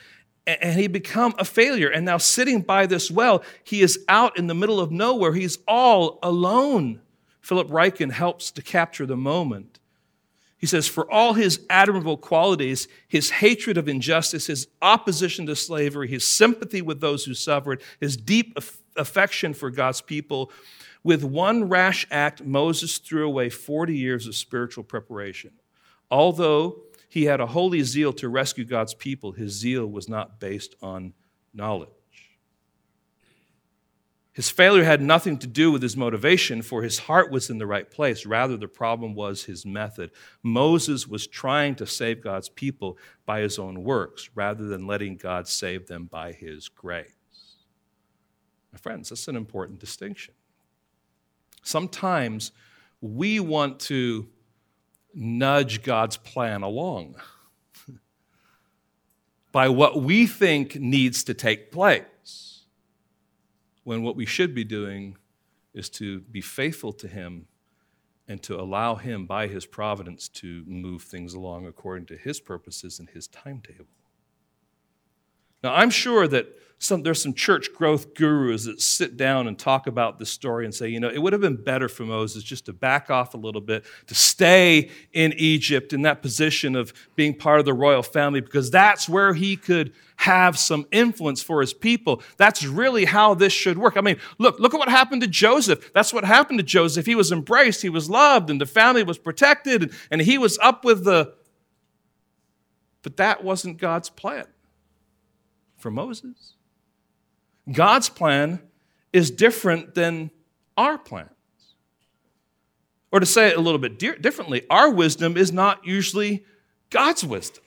[0.46, 1.88] and he become a failure.
[1.88, 5.33] And now sitting by this well, he is out in the middle of nowhere.
[5.33, 7.00] He's all alone.
[7.40, 9.81] Philip Ryken helps to capture the moment.
[10.64, 16.09] He says, For all his admirable qualities, his hatred of injustice, his opposition to slavery,
[16.09, 18.59] his sympathy with those who suffered, his deep
[18.96, 20.50] affection for God's people,
[21.03, 25.50] with one rash act, Moses threw away 40 years of spiritual preparation.
[26.11, 29.33] Although he had a holy zeal to rescue God's people.
[29.33, 31.12] His zeal was not based on
[31.53, 31.90] knowledge.
[34.35, 37.68] His failure had nothing to do with his motivation, for his heart was in the
[37.68, 38.27] right place.
[38.27, 40.11] Rather, the problem was his method.
[40.42, 45.47] Moses was trying to save God's people by his own works, rather than letting God
[45.47, 47.12] save them by his grace.
[48.73, 50.35] My friends, that's an important distinction.
[51.62, 52.51] Sometimes
[53.01, 54.29] we want to
[55.14, 57.14] nudge God's plan along
[59.53, 62.03] by what we think needs to take place,
[63.85, 65.16] when what we should be doing
[65.75, 67.47] is to be faithful to Him
[68.27, 72.99] and to allow Him, by His providence, to move things along according to His purposes
[72.99, 73.87] and His timetable.
[75.64, 76.46] Now, I'm sure that
[76.79, 80.74] some, there's some church growth gurus that sit down and talk about this story and
[80.74, 83.38] say, you know, it would have been better for Moses just to back off a
[83.38, 88.03] little bit, to stay in Egypt in that position of being part of the royal
[88.03, 92.22] family, because that's where he could have some influence for his people.
[92.37, 93.96] That's really how this should work.
[93.96, 95.94] I mean, look, look at what happened to Joseph.
[95.94, 97.07] That's what happened to Joseph.
[97.07, 100.85] He was embraced, he was loved, and the family was protected, and he was up
[100.85, 101.33] with the.
[103.00, 104.44] But that wasn't God's plan
[105.85, 106.55] for Moses.
[107.70, 108.62] God's plan
[109.12, 110.31] is different than
[110.79, 111.29] our plans.
[113.12, 116.47] Or to say it a little bit di- differently, our wisdom is not usually
[116.88, 117.64] God's wisdom.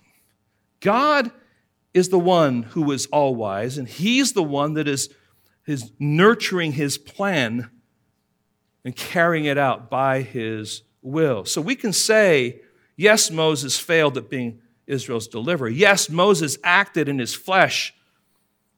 [0.79, 1.29] God
[1.93, 5.13] is the one who is all wise, and He's the one that is,
[5.67, 7.69] is nurturing His plan
[8.83, 11.45] and carrying it out by His will.
[11.45, 12.61] So we can say,
[12.95, 15.69] yes, Moses failed at being Israel's deliverer.
[15.69, 17.93] Yes, Moses acted in his flesh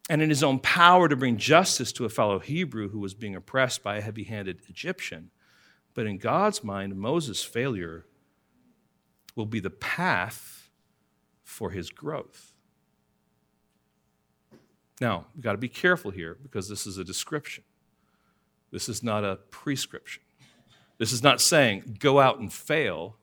[0.10, 3.36] and in his own power to bring justice to a fellow Hebrew who was being
[3.36, 5.30] oppressed by a heavy handed Egyptian.
[5.94, 8.06] But in God's mind, Moses' failure
[9.36, 10.70] will be the path
[11.44, 12.54] for his growth.
[15.00, 17.64] Now, we've got to be careful here because this is a description.
[18.72, 20.24] This is not a prescription.
[20.98, 23.16] This is not saying go out and fail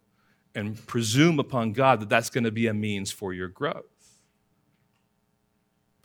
[0.55, 3.96] and presume upon God that that's going to be a means for your growth.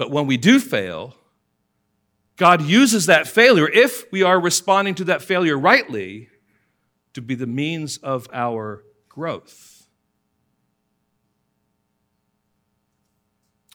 [0.02, 1.14] But when we do fail,
[2.36, 6.28] God uses that failure, if we are responding to that failure rightly,
[7.14, 9.86] to be the means of our growth.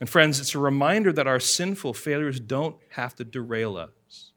[0.00, 4.32] And friends, it's a reminder that our sinful failures don't have to derail us.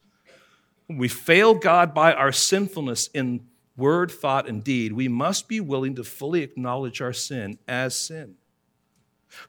[0.86, 5.60] When we fail God by our sinfulness in word, thought, and deed, we must be
[5.60, 8.36] willing to fully acknowledge our sin as sin.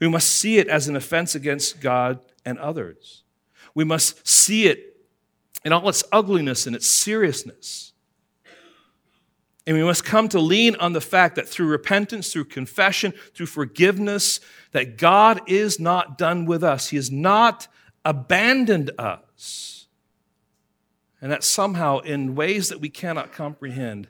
[0.00, 3.22] We must see it as an offense against God and others.
[3.74, 4.96] We must see it
[5.64, 7.92] in all its ugliness and its seriousness.
[9.66, 13.46] And we must come to lean on the fact that through repentance, through confession, through
[13.46, 14.40] forgiveness,
[14.72, 16.88] that God is not done with us.
[16.88, 17.68] He has not
[18.04, 19.86] abandoned us.
[21.20, 24.08] And that somehow, in ways that we cannot comprehend,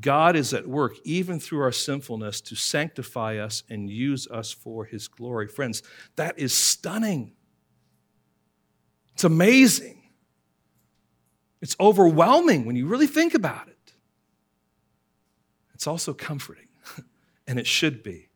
[0.00, 4.84] God is at work, even through our sinfulness, to sanctify us and use us for
[4.84, 5.46] his glory.
[5.46, 5.82] Friends,
[6.16, 7.32] that is stunning.
[9.18, 10.00] It's amazing.
[11.60, 13.94] It's overwhelming when you really think about it.
[15.74, 16.68] It's also comforting,
[17.48, 18.28] and it should be.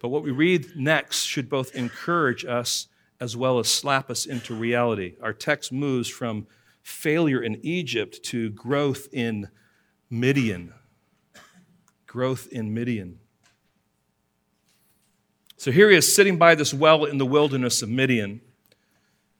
[0.00, 2.88] But what we read next should both encourage us
[3.20, 5.16] as well as slap us into reality.
[5.20, 6.46] Our text moves from
[6.82, 9.50] failure in Egypt to growth in
[10.08, 10.72] Midian.
[12.06, 13.18] Growth in Midian.
[15.58, 18.40] So here he is sitting by this well in the wilderness of Midian.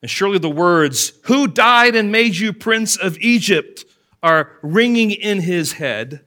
[0.03, 3.85] And surely the words, Who died and made you prince of Egypt?
[4.23, 6.25] are ringing in his head.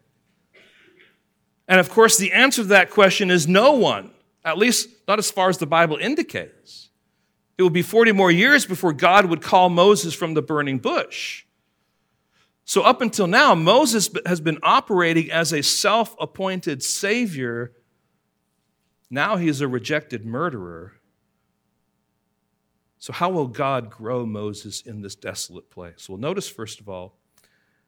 [1.68, 4.12] And of course, the answer to that question is no one,
[4.46, 6.90] at least not as far as the Bible indicates.
[7.58, 11.44] It would be 40 more years before God would call Moses from the burning bush.
[12.64, 17.74] So, up until now, Moses has been operating as a self appointed savior.
[19.10, 20.94] Now he is a rejected murderer.
[23.00, 26.10] So, how will God grow Moses in this desolate place?
[26.10, 27.16] Well, notice, first of all,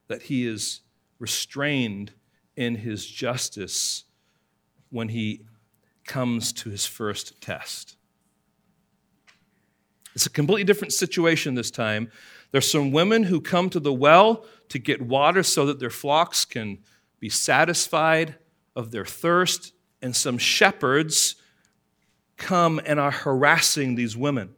[0.07, 0.81] that he is
[1.19, 2.13] restrained
[2.55, 4.05] in his justice
[4.89, 5.41] when he
[6.05, 7.97] comes to his first test.
[10.15, 12.09] It's a completely different situation this time.
[12.51, 16.45] There's some women who come to the well to get water so that their flocks
[16.45, 16.79] can
[17.19, 18.35] be satisfied
[18.75, 21.35] of their thirst, and some shepherds
[22.37, 24.55] come and are harassing these women.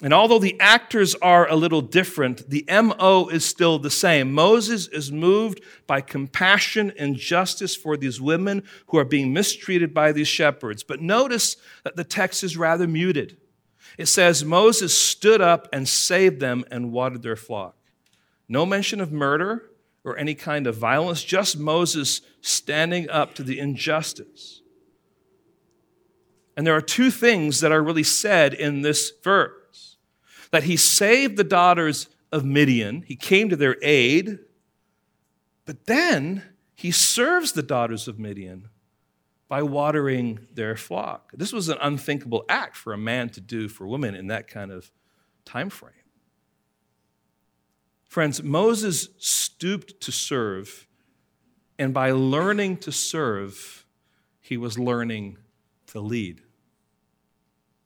[0.00, 4.32] And although the actors are a little different, the MO is still the same.
[4.32, 10.12] Moses is moved by compassion and justice for these women who are being mistreated by
[10.12, 10.84] these shepherds.
[10.84, 13.38] But notice that the text is rather muted.
[13.96, 17.74] It says, Moses stood up and saved them and watered their flock.
[18.48, 19.64] No mention of murder
[20.04, 24.62] or any kind of violence, just Moses standing up to the injustice.
[26.56, 29.57] And there are two things that are really said in this verse
[30.50, 34.38] that he saved the daughters of Midian, he came to their aid,
[35.64, 36.42] but then
[36.74, 38.68] he serves the daughters of Midian
[39.48, 41.32] by watering their flock.
[41.32, 44.70] This was an unthinkable act for a man to do for women in that kind
[44.70, 44.90] of
[45.44, 45.92] time frame.
[48.04, 50.86] Friends, Moses stooped to serve,
[51.78, 53.86] and by learning to serve,
[54.40, 55.38] he was learning
[55.88, 56.42] to lead.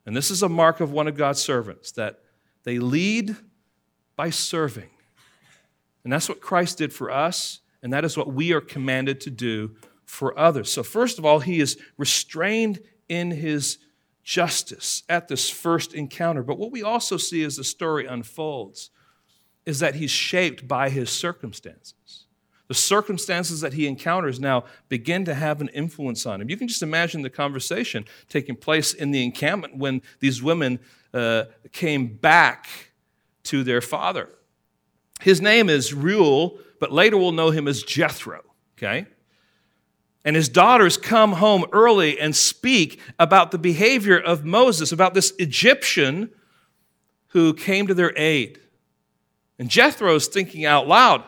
[0.06, 2.21] And this is a mark of one of God's servants that
[2.64, 3.36] they lead
[4.16, 4.90] by serving.
[6.04, 9.30] And that's what Christ did for us, and that is what we are commanded to
[9.30, 10.70] do for others.
[10.70, 13.78] So, first of all, he is restrained in his
[14.22, 16.42] justice at this first encounter.
[16.42, 18.90] But what we also see as the story unfolds
[19.64, 22.26] is that he's shaped by his circumstances.
[22.72, 26.48] The circumstances that he encounters now begin to have an influence on him.
[26.48, 30.80] You can just imagine the conversation taking place in the encampment when these women
[31.12, 32.66] uh, came back
[33.42, 34.30] to their father.
[35.20, 38.40] His name is Reuel, but later we'll know him as Jethro,
[38.78, 39.04] okay?
[40.24, 45.34] And his daughters come home early and speak about the behavior of Moses, about this
[45.38, 46.30] Egyptian
[47.32, 48.60] who came to their aid.
[49.58, 51.22] And Jethro is thinking out loud,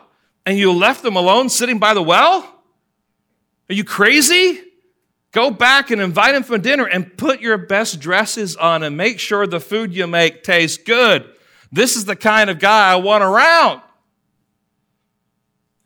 [0.45, 2.41] and you left them alone sitting by the well?
[3.69, 4.61] Are you crazy?
[5.31, 9.19] Go back and invite him for dinner and put your best dresses on and make
[9.19, 11.29] sure the food you make tastes good.
[11.71, 13.81] This is the kind of guy I want around.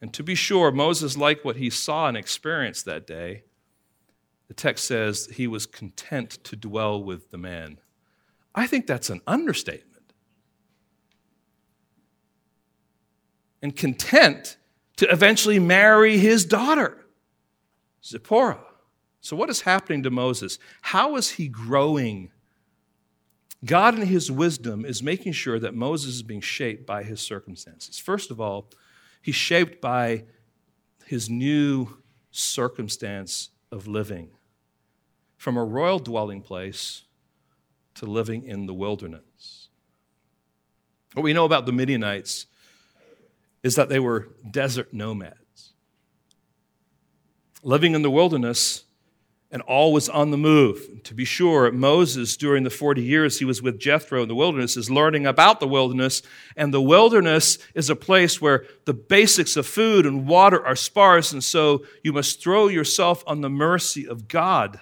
[0.02, 3.44] And to be sure, Moses liked what he saw and experienced that day.
[4.48, 7.80] The text says he was content to dwell with the man.
[8.54, 9.89] I think that's an understatement.
[13.62, 14.58] And content
[14.98, 17.06] to eventually marry his daughter,
[18.04, 18.60] Zipporah.
[19.22, 20.60] So, what is happening to Moses?
[20.82, 22.32] How is he growing?
[23.66, 28.00] God, in his wisdom, is making sure that Moses is being shaped by his circumstances.
[28.00, 28.70] First of all,
[29.22, 30.24] he's shaped by
[31.06, 31.98] his new
[32.32, 34.30] circumstance of living
[35.36, 37.04] from a royal dwelling place
[37.96, 39.70] to living in the wilderness.
[41.14, 42.46] What we know about the Midianites
[43.64, 45.74] is that they were desert nomads.
[47.62, 48.86] Living in the wilderness,
[49.52, 51.02] and all was on the move.
[51.04, 54.78] To be sure, Moses, during the 40 years he was with Jethro in the wilderness,
[54.78, 56.22] is learning about the wilderness.
[56.56, 61.32] And the wilderness is a place where the basics of food and water are sparse.
[61.32, 64.80] And so you must throw yourself on the mercy of God.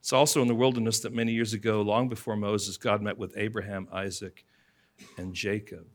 [0.00, 3.34] It's also in the wilderness that many years ago, long before Moses, God met with
[3.36, 4.44] Abraham, Isaac,
[5.16, 5.86] and Jacob.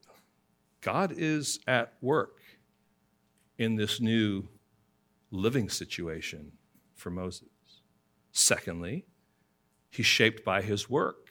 [0.83, 2.41] God is at work
[3.57, 4.49] in this new
[5.31, 6.51] living situation
[6.93, 7.47] for Moses.
[8.33, 9.05] Secondly,
[9.89, 11.29] he's shaped by his work.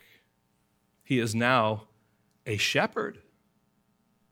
[1.05, 1.89] He is now
[2.47, 3.19] a shepherd.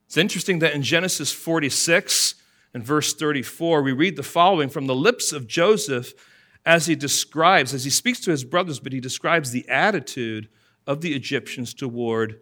[0.07, 2.37] It's interesting that in Genesis 46
[2.73, 6.15] and verse 34, we read the following from the lips of Joseph
[6.65, 10.49] as he describes, as he speaks to his brothers, but he describes the attitude
[10.87, 12.41] of the Egyptians toward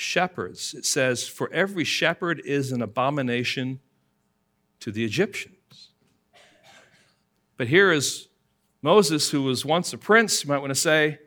[0.00, 0.74] shepherds.
[0.74, 3.80] It says, For every shepherd is an abomination
[4.80, 5.90] to the Egyptians.
[7.56, 8.28] But here is
[8.80, 11.18] Moses, who was once a prince, you might want to say,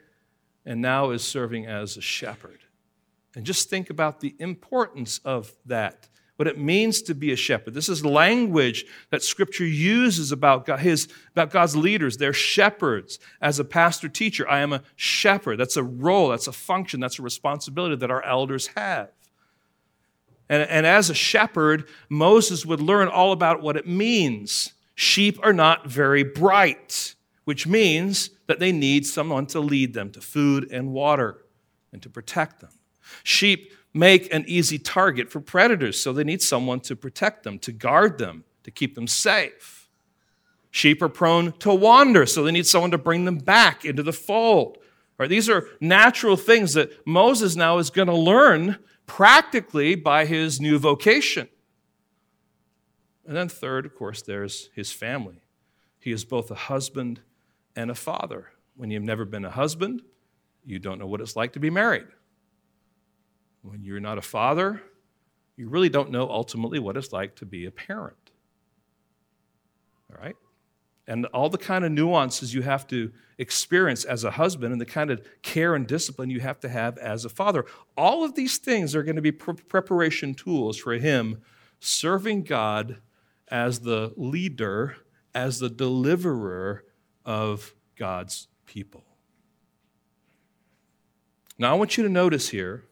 [0.65, 2.61] and now is serving as a shepherd.
[3.36, 6.09] And just think about the importance of that,
[6.43, 7.73] what it means to be a shepherd.
[7.73, 12.17] This is language that Scripture uses about, God, his, about God's leaders.
[12.17, 13.17] They're shepherds.
[13.39, 15.57] As a pastor teacher, I am a shepherd.
[15.57, 19.09] That's a role, that's a function, that's a responsibility that our elders have.
[20.49, 24.73] And, and as a shepherd, Moses would learn all about what it means.
[24.95, 27.15] Sheep are not very bright
[27.45, 31.45] which means that they need someone to lead them to food and water
[31.91, 32.71] and to protect them.
[33.23, 37.71] Sheep make an easy target for predators, so they need someone to protect them, to
[37.71, 39.89] guard them, to keep them safe.
[40.71, 44.13] Sheep are prone to wander, so they need someone to bring them back into the
[44.13, 44.79] fold.
[45.19, 45.29] Right?
[45.29, 50.79] These are natural things that Moses now is going to learn practically by his new
[50.79, 51.47] vocation.
[53.27, 55.43] And then, third, of course, there's his family.
[55.99, 57.21] He is both a husband
[57.75, 58.49] and a father.
[58.75, 60.01] When you've never been a husband,
[60.65, 62.07] you don't know what it's like to be married.
[63.64, 64.82] When you're not a father,
[65.55, 68.32] you really don't know ultimately what it's like to be a parent.
[70.11, 70.36] All right?
[71.07, 74.86] And all the kind of nuances you have to experience as a husband and the
[74.86, 77.66] kind of care and discipline you have to have as a father.
[77.97, 81.41] All of these things are going to be pre- preparation tools for him
[81.80, 82.97] serving God
[83.49, 84.97] as the leader,
[85.34, 86.84] as the deliverer
[87.26, 89.03] of God's people.
[91.57, 92.86] Now, I want you to notice here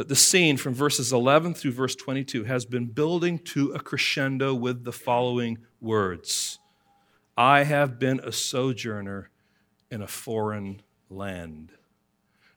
[0.00, 4.54] that the scene from verses 11 through verse 22 has been building to a crescendo
[4.54, 6.58] with the following words
[7.36, 9.28] I have been a sojourner
[9.90, 10.80] in a foreign
[11.10, 11.72] land.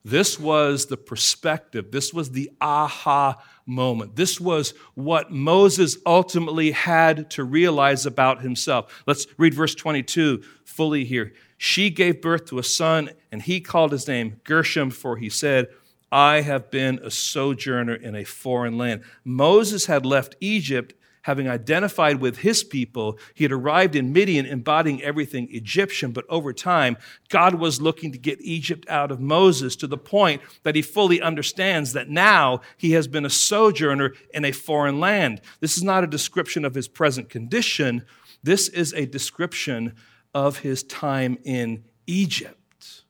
[0.05, 1.91] This was the perspective.
[1.91, 4.15] This was the aha moment.
[4.15, 9.03] This was what Moses ultimately had to realize about himself.
[9.05, 11.33] Let's read verse 22 fully here.
[11.57, 15.67] She gave birth to a son, and he called his name Gershom, for he said,
[16.13, 19.01] I have been a sojourner in a foreign land.
[19.25, 20.93] Moses had left Egypt
[21.23, 26.53] having identified with his people, he had arrived in Midian embodying everything Egyptian, but over
[26.53, 26.97] time,
[27.29, 31.21] God was looking to get Egypt out of Moses to the point that he fully
[31.21, 35.41] understands that now he has been a sojourner in a foreign land.
[35.61, 38.05] This is not a description of his present condition,
[38.43, 39.95] this is a description
[40.33, 43.03] of his time in Egypt.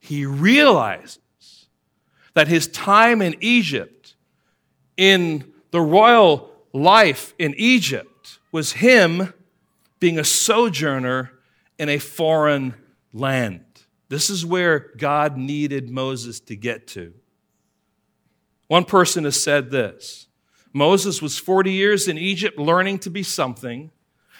[0.00, 1.18] He realizes
[2.34, 4.14] that his time in Egypt,
[4.96, 9.32] in the royal life in Egypt was him
[10.00, 11.32] being a sojourner
[11.78, 12.74] in a foreign
[13.12, 13.64] land.
[14.08, 17.12] This is where God needed Moses to get to.
[18.66, 20.28] One person has said this
[20.72, 23.90] Moses was 40 years in Egypt learning to be something.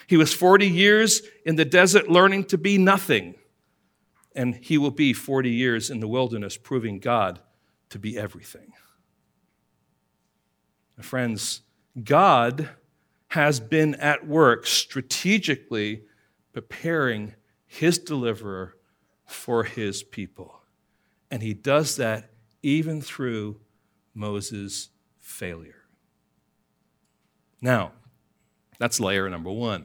[0.06, 3.34] He was 40 years in the desert learning to be nothing.
[4.34, 7.40] And he will be 40 years in the wilderness proving God
[7.90, 8.72] to be everything.
[11.00, 11.62] Friends,
[12.02, 12.70] God
[13.28, 16.02] has been at work strategically
[16.52, 17.34] preparing
[17.66, 18.74] his deliverer
[19.26, 20.60] for his people.
[21.30, 22.30] And he does that
[22.62, 23.60] even through
[24.14, 24.88] Moses'
[25.20, 25.84] failure.
[27.60, 27.92] Now,
[28.78, 29.84] that's layer number one.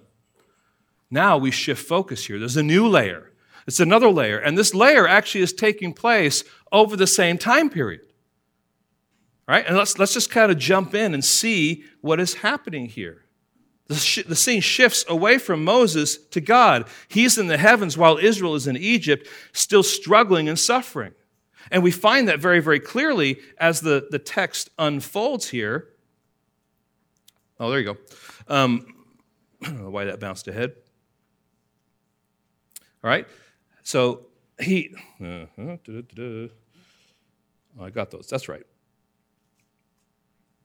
[1.11, 2.39] Now we shift focus here.
[2.39, 3.33] There's a new layer.
[3.67, 4.37] It's another layer.
[4.37, 6.43] And this layer actually is taking place
[6.73, 8.01] over the same time period.
[9.47, 9.65] Right?
[9.65, 13.23] And let's, let's just kind of jump in and see what is happening here.
[13.87, 16.87] The, sh- the scene shifts away from Moses to God.
[17.09, 21.13] He's in the heavens while Israel is in Egypt, still struggling and suffering.
[21.71, 25.89] And we find that very, very clearly as the, the text unfolds here.
[27.59, 27.97] Oh, there you go.
[28.47, 28.85] Um,
[29.61, 30.73] I don't know why that bounced ahead.
[33.03, 33.27] All right.
[33.83, 34.27] So
[34.59, 34.95] he.
[35.21, 35.45] Uh,
[37.79, 38.27] I got those.
[38.27, 38.63] That's right.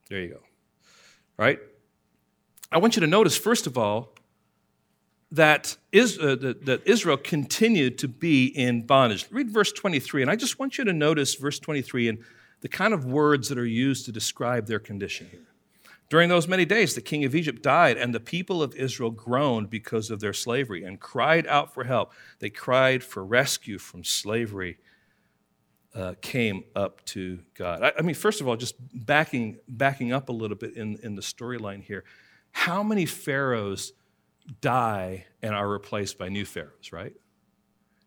[0.09, 0.41] There you go.
[1.37, 1.59] Right?
[2.71, 4.15] I want you to notice, first of all,
[5.33, 5.77] uh, that
[6.87, 9.27] Israel continued to be in bondage.
[9.31, 12.19] Read verse 23, and I just want you to notice verse 23 and
[12.61, 15.41] the kind of words that are used to describe their condition here.
[16.09, 19.69] During those many days, the king of Egypt died, and the people of Israel groaned
[19.69, 22.13] because of their slavery and cried out for help.
[22.39, 24.79] They cried for rescue from slavery
[25.95, 27.83] uh, came up to God.
[27.83, 31.15] I, I, mean, first of all, just backing, backing up a little bit in, in
[31.15, 32.05] the storyline here,
[32.53, 33.93] how many pharaohs
[34.61, 37.15] die and are replaced by new pharaohs, right?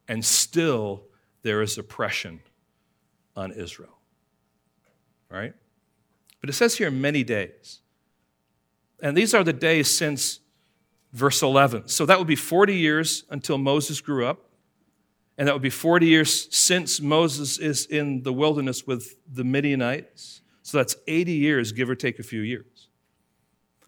[0.07, 1.05] And still
[1.43, 2.41] there is oppression
[3.35, 3.97] on Israel,
[5.29, 5.53] right?
[6.39, 7.79] But it says here many days.
[9.01, 10.39] And these are the days since
[11.13, 11.87] verse 11.
[11.87, 14.50] So that would be 40 years until Moses grew up.
[15.41, 20.41] And that would be 40 years since Moses is in the wilderness with the Midianites.
[20.61, 22.89] So that's 80 years, give or take a few years.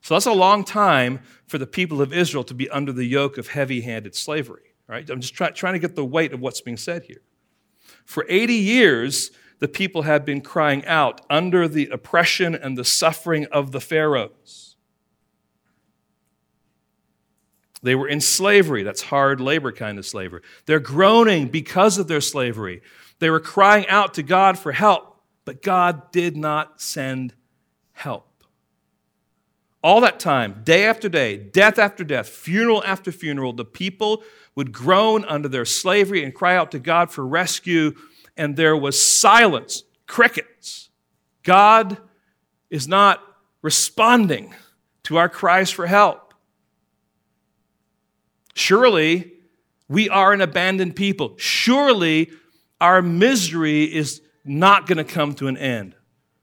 [0.02, 3.38] So that's a long time for the people of Israel to be under the yoke
[3.38, 4.74] of heavy handed slavery.
[4.88, 5.08] Right?
[5.08, 7.22] I'm just try, trying to get the weight of what's being said here.
[8.04, 9.30] For 80 years,
[9.60, 14.73] the people had been crying out under the oppression and the suffering of the Pharaohs.
[17.84, 18.82] They were in slavery.
[18.84, 20.42] That's hard labor kind of slavery.
[20.66, 22.82] They're groaning because of their slavery.
[23.20, 27.34] They were crying out to God for help, but God did not send
[27.92, 28.28] help.
[29.84, 34.24] All that time, day after day, death after death, funeral after funeral, the people
[34.56, 37.94] would groan under their slavery and cry out to God for rescue,
[38.38, 40.90] and there was silence, crickets.
[41.44, 41.98] God
[42.70, 43.22] is not
[43.62, 44.54] responding
[45.04, 46.23] to our cries for help.
[48.54, 49.34] Surely
[49.88, 51.36] we are an abandoned people.
[51.38, 52.32] Surely
[52.80, 55.96] our misery is not going to come to an end.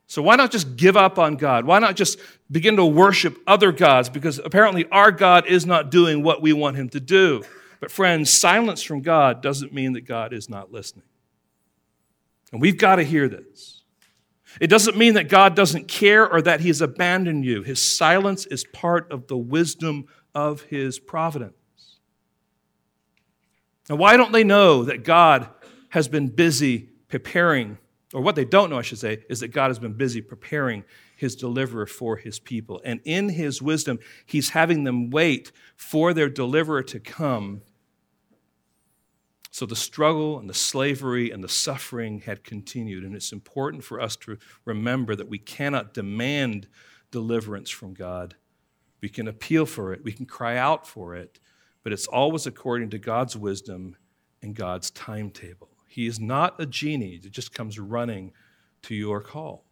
[0.07, 1.65] So why not just give up on God?
[1.65, 2.19] Why not just
[2.51, 4.09] begin to worship other gods?
[4.09, 7.45] Because apparently our God is not doing what we want him to do.
[7.79, 11.05] But friends, silence from God doesn't mean that God is not listening.
[12.53, 13.85] And we've got to hear this.
[14.61, 17.63] It doesn't mean that God doesn't care or that he has abandoned you.
[17.63, 21.55] His silence is part of the wisdom of his providence.
[23.91, 25.49] Now, why don't they know that God
[25.89, 27.77] has been busy preparing
[28.13, 30.85] or what they don't know, I should say, is that God has been busy preparing
[31.17, 32.81] his deliverer for his people.
[32.85, 37.63] And in his wisdom, he's having them wait for their deliverer to come.
[39.53, 43.05] So the struggle and the slavery and the suffering had continued.
[43.05, 46.67] And it's important for us to remember that we cannot demand
[47.13, 48.35] deliverance from God.
[49.01, 51.39] We can appeal for it, we can cry out for it,
[51.83, 53.97] but it's always according to God's wisdom
[54.43, 55.69] and God's timetable.
[55.87, 58.33] He is not a genie that just comes running
[58.83, 59.65] to your call.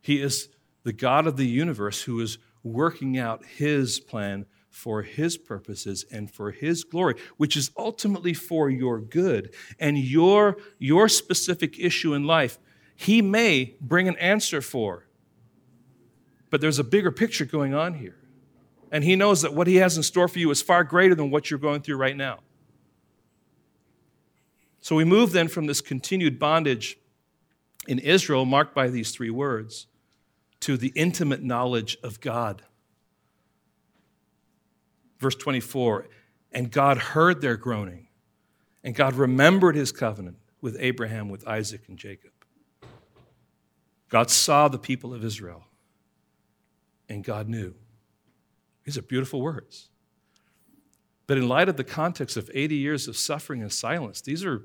[0.00, 0.48] He is
[0.84, 6.30] the God of the universe who is working out his plan for his purposes and
[6.30, 12.24] for his glory, which is ultimately for your good and your, your specific issue in
[12.24, 12.58] life.
[12.94, 15.06] He may bring an answer for,
[16.50, 18.16] but there's a bigger picture going on here.
[18.90, 21.30] And he knows that what he has in store for you is far greater than
[21.30, 22.40] what you're going through right now.
[24.80, 26.98] So we move then from this continued bondage
[27.86, 29.86] in Israel, marked by these three words,
[30.60, 32.62] to the intimate knowledge of God.
[35.18, 36.06] Verse 24
[36.52, 38.08] And God heard their groaning,
[38.82, 42.32] and God remembered his covenant with Abraham, with Isaac, and Jacob.
[44.08, 45.64] God saw the people of Israel,
[47.08, 47.74] and God knew.
[48.88, 49.90] These are beautiful words.
[51.26, 54.62] But in light of the context of 80 years of suffering and silence, these are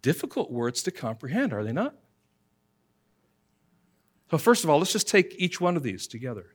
[0.00, 1.94] difficult words to comprehend, are they not?
[4.30, 6.54] So, first of all, let's just take each one of these together.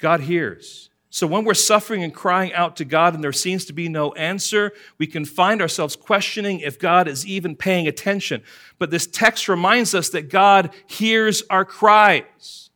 [0.00, 0.90] God hears.
[1.10, 4.10] So, when we're suffering and crying out to God and there seems to be no
[4.14, 8.42] answer, we can find ourselves questioning if God is even paying attention.
[8.80, 12.69] But this text reminds us that God hears our cries.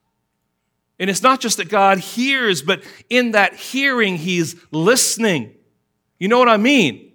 [0.98, 5.54] And it's not just that God hears, but in that hearing, He's listening.
[6.18, 7.12] You know what I mean?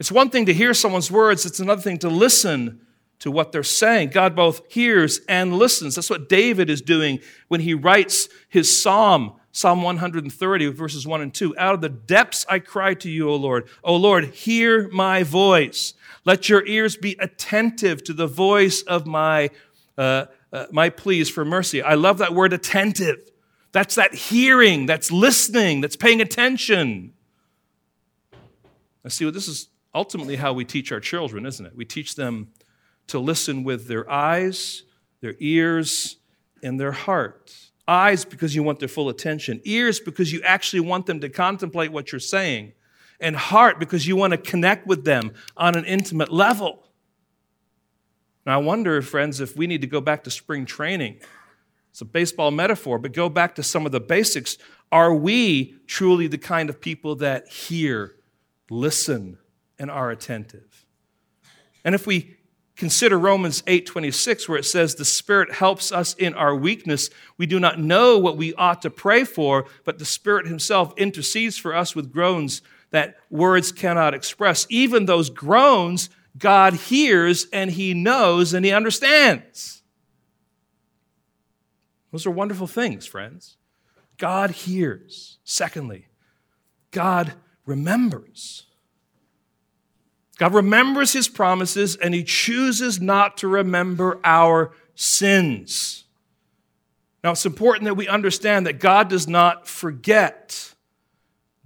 [0.00, 2.80] It's one thing to hear someone's words, it's another thing to listen
[3.20, 4.10] to what they're saying.
[4.10, 5.96] God both hears and listens.
[5.96, 11.34] That's what David is doing when he writes his psalm, Psalm 130, verses 1 and
[11.34, 11.56] 2.
[11.58, 13.68] Out of the depths I cry to you, O Lord.
[13.82, 15.94] O Lord, hear my voice.
[16.24, 19.50] Let your ears be attentive to the voice of my,
[19.96, 21.82] uh, uh, my pleas for mercy.
[21.82, 23.30] I love that word attentive.
[23.72, 27.12] That's that hearing, that's listening, that's paying attention.
[29.04, 31.76] I see what this is ultimately how we teach our children, isn't it?
[31.76, 32.48] We teach them
[33.08, 34.84] to listen with their eyes,
[35.20, 36.16] their ears,
[36.62, 37.54] and their heart.
[37.86, 41.90] Eyes because you want their full attention, ears because you actually want them to contemplate
[41.90, 42.72] what you're saying,
[43.18, 46.87] and heart because you want to connect with them on an intimate level.
[48.48, 51.20] Now, I wonder, friends, if we need to go back to spring training.
[51.90, 54.56] It's a baseball metaphor, but go back to some of the basics.
[54.90, 58.14] Are we truly the kind of people that hear,
[58.70, 59.36] listen,
[59.78, 60.86] and are attentive.
[61.84, 62.38] And if we
[62.74, 67.60] consider Romans 8:26 where it says the spirit helps us in our weakness, we do
[67.60, 71.94] not know what we ought to pray for, but the spirit himself intercedes for us
[71.94, 74.66] with groans that words cannot express.
[74.70, 79.82] Even those groans God hears and he knows and he understands.
[82.12, 83.56] Those are wonderful things, friends.
[84.16, 85.38] God hears.
[85.44, 86.06] Secondly,
[86.90, 87.34] God
[87.66, 88.64] remembers.
[90.38, 96.04] God remembers his promises and he chooses not to remember our sins.
[97.22, 100.74] Now, it's important that we understand that God does not forget.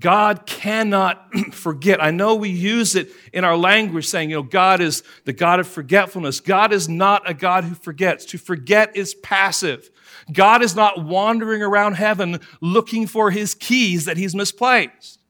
[0.03, 2.03] God cannot forget.
[2.03, 5.61] I know we use it in our language saying, you know, God is the God
[5.61, 6.41] of forgetfulness.
[6.41, 8.25] God is not a God who forgets.
[8.27, 9.89] To forget is passive.
[10.31, 15.21] God is not wandering around heaven looking for his keys that he's misplaced.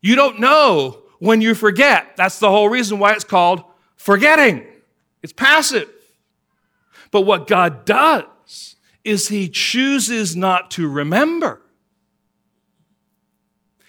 [0.00, 2.16] You don't know when you forget.
[2.16, 3.64] That's the whole reason why it's called
[3.96, 4.64] forgetting.
[5.22, 5.88] It's passive.
[7.10, 11.62] But what God does is he chooses not to remember.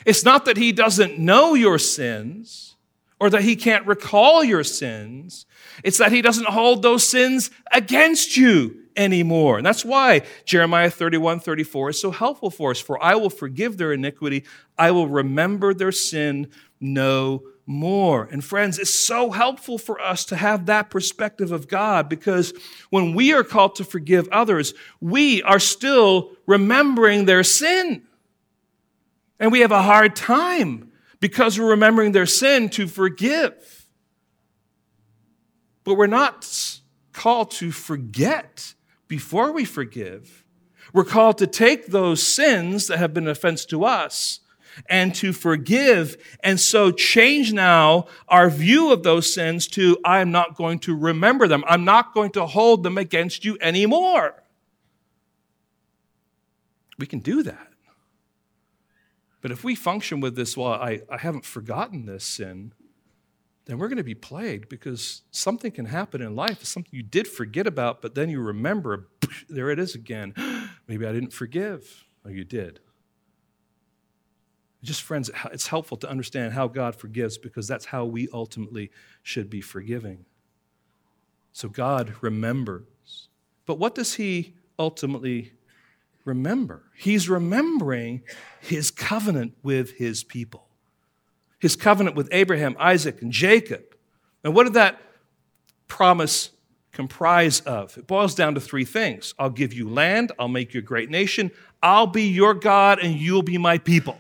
[0.07, 2.77] It's not that he doesn't know your sins
[3.19, 5.45] or that he can't recall your sins.
[5.83, 9.57] It's that he doesn't hold those sins against you anymore.
[9.57, 12.79] And that's why Jeremiah 31 34 is so helpful for us.
[12.79, 14.45] For I will forgive their iniquity,
[14.77, 16.47] I will remember their sin
[16.79, 18.29] no more.
[18.31, 22.53] And friends, it's so helpful for us to have that perspective of God because
[22.91, 28.06] when we are called to forgive others, we are still remembering their sin.
[29.39, 33.87] And we have a hard time because we're remembering their sin to forgive.
[35.83, 36.79] But we're not
[37.13, 38.73] called to forget
[39.07, 40.43] before we forgive.
[40.93, 44.39] We're called to take those sins that have been an offense to us
[44.89, 46.17] and to forgive.
[46.43, 50.95] And so change now our view of those sins to I am not going to
[50.95, 51.63] remember them.
[51.67, 54.43] I'm not going to hold them against you anymore.
[56.99, 57.73] We can do that.
[59.41, 62.73] But if we function with this, well, I, I haven't forgotten this sin,
[63.65, 67.27] then we're going to be plagued because something can happen in life, something you did
[67.27, 69.09] forget about, but then you remember,
[69.49, 70.33] there it is again.
[70.87, 72.05] Maybe I didn't forgive.
[72.25, 72.79] Oh, you did.
[74.83, 78.89] Just, friends, it's helpful to understand how God forgives because that's how we ultimately
[79.21, 80.25] should be forgiving.
[81.51, 83.29] So God remembers.
[83.65, 85.53] But what does He ultimately
[86.27, 86.83] remember?
[86.95, 88.21] He's remembering
[88.59, 90.67] His covenant with His people,
[91.59, 93.83] His covenant with Abraham, Isaac, and Jacob.
[94.43, 95.01] And what did that
[95.87, 96.51] promise
[96.91, 97.97] comprise of?
[97.97, 101.09] It boils down to three things I'll give you land, I'll make you a great
[101.09, 101.51] nation,
[101.81, 104.19] I'll be your God, and you'll be my people.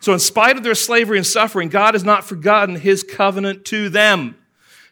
[0.00, 3.88] So, in spite of their slavery and suffering, God has not forgotten his covenant to
[3.88, 4.36] them.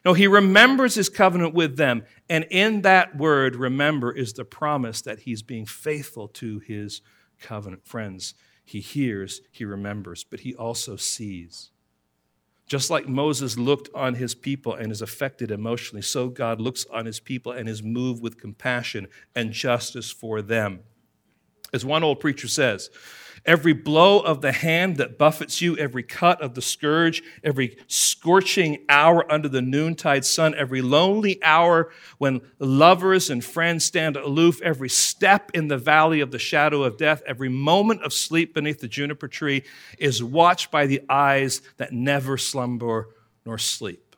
[0.04, 2.04] No, he remembers his covenant with them.
[2.28, 7.02] And in that word, remember, is the promise that he's being faithful to his
[7.40, 7.86] covenant.
[7.86, 8.34] Friends,
[8.64, 11.70] he hears, he remembers, but he also sees.
[12.66, 17.06] Just like Moses looked on his people and is affected emotionally, so God looks on
[17.06, 20.80] his people and is moved with compassion and justice for them.
[21.72, 22.90] As one old preacher says,
[23.44, 28.84] Every blow of the hand that buffets you, every cut of the scourge, every scorching
[28.88, 34.88] hour under the noontide sun, every lonely hour when lovers and friends stand aloof, every
[34.88, 38.86] step in the valley of the shadow of death, every moment of sleep beneath the
[38.86, 39.64] juniper tree
[39.98, 43.08] is watched by the eyes that never slumber
[43.44, 44.14] nor sleep.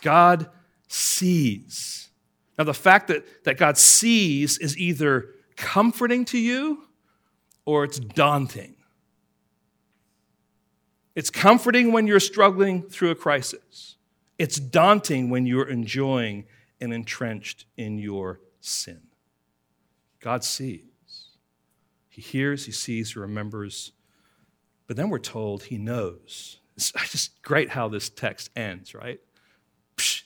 [0.00, 0.48] God
[0.88, 2.08] sees.
[2.56, 6.86] Now, the fact that, that God sees is either comforting to you
[7.70, 8.74] or it's daunting.
[11.14, 13.94] It's comforting when you're struggling through a crisis.
[14.40, 16.46] It's daunting when you're enjoying
[16.80, 19.02] and entrenched in your sin.
[20.18, 20.82] God sees.
[22.08, 23.92] He hears, he sees, he remembers.
[24.88, 26.58] But then we're told he knows.
[26.74, 29.20] It's just great how this text ends, right?
[29.96, 30.24] Psh,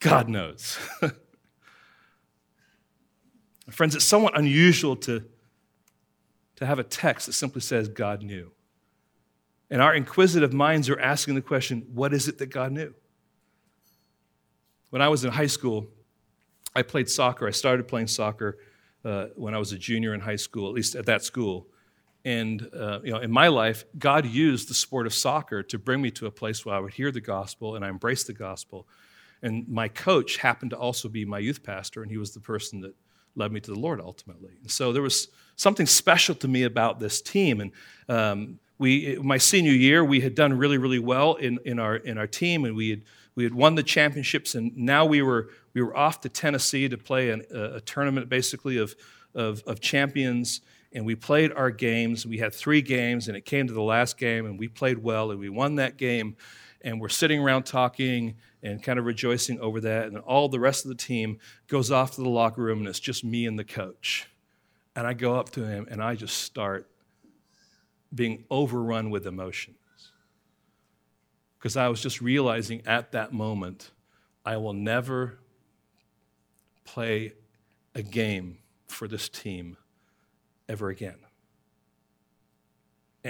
[0.00, 0.76] God knows.
[3.70, 5.24] Friends, it's somewhat unusual to
[6.56, 8.52] to have a text that simply says God knew.
[9.70, 12.94] And our inquisitive minds are asking the question what is it that God knew?
[14.90, 15.88] When I was in high school,
[16.76, 17.48] I played soccer.
[17.48, 18.58] I started playing soccer
[19.04, 21.66] uh, when I was a junior in high school, at least at that school.
[22.24, 26.00] And uh, you know, in my life, God used the sport of soccer to bring
[26.00, 28.86] me to a place where I would hear the gospel and I embraced the gospel.
[29.42, 32.80] And my coach happened to also be my youth pastor, and he was the person
[32.80, 32.94] that
[33.36, 34.52] led me to the Lord ultimately.
[34.62, 37.60] And so there was something special to me about this team.
[37.60, 37.72] And
[38.08, 42.18] um, we, my senior year, we had done really, really well in, in, our, in
[42.18, 43.02] our team, and we had,
[43.34, 44.54] we had won the championships.
[44.54, 48.28] And now we were, we were off to Tennessee to play an, a, a tournament
[48.28, 48.94] basically of,
[49.34, 50.60] of, of champions.
[50.92, 52.24] And we played our games.
[52.26, 55.30] We had three games, and it came to the last game, and we played well,
[55.30, 56.36] and we won that game.
[56.82, 60.06] And we're sitting around talking and kind of rejoicing over that.
[60.06, 63.00] And all the rest of the team goes off to the locker room, and it's
[63.00, 64.28] just me and the coach.
[64.96, 66.88] And I go up to him and I just start
[68.14, 69.76] being overrun with emotions.
[71.64, 73.90] because I was just realizing at that moment,
[74.44, 75.38] I will never
[76.84, 77.32] play
[77.94, 79.78] a game for this team
[80.68, 81.16] ever again.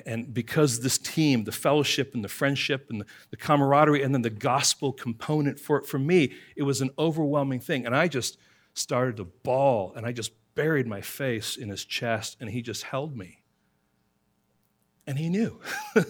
[0.04, 4.30] And because this team, the fellowship and the friendship and the, camaraderie, and then the
[4.30, 7.86] gospel component for it, for me, it was an overwhelming thing.
[7.86, 8.36] And I just
[8.74, 12.84] started to bawl and I just buried my face in his chest and he just
[12.84, 13.42] held me.
[15.06, 15.60] And he knew.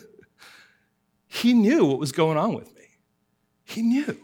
[1.26, 2.82] he knew what was going on with me.
[3.64, 4.18] He knew.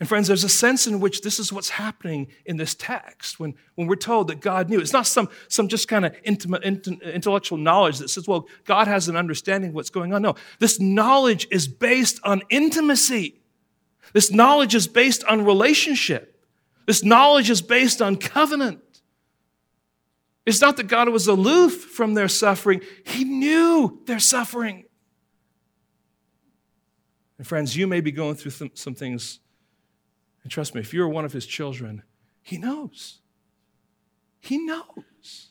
[0.00, 3.54] And friends, there's a sense in which this is what's happening in this text when,
[3.74, 4.80] when we're told that God knew.
[4.80, 9.08] It's not some, some just kind of intimate, intellectual knowledge that says, well, God has
[9.08, 10.22] an understanding of what's going on.
[10.22, 13.42] No, this knowledge is based on intimacy.
[14.14, 16.39] This knowledge is based on relationship.
[16.86, 18.80] This knowledge is based on covenant.
[20.46, 24.84] It's not that God was aloof from their suffering, He knew their suffering.
[27.38, 29.40] And friends, you may be going through some, some things
[30.42, 32.02] and trust me, if you're one of his children,
[32.42, 33.20] he knows.
[34.40, 35.48] He knows.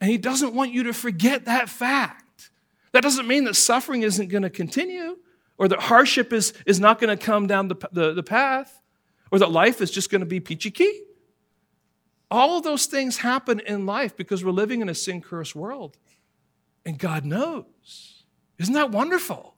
[0.00, 2.50] And he doesn't want you to forget that fact.
[2.92, 5.18] That doesn't mean that suffering isn't going to continue
[5.58, 8.80] or that hardship is, is not going to come down the, the, the path
[9.30, 11.02] or that life is just going to be peachy key.
[12.30, 15.96] All of those things happen in life because we're living in a sin cursed world.
[16.84, 18.24] And God knows.
[18.58, 19.54] Isn't that wonderful?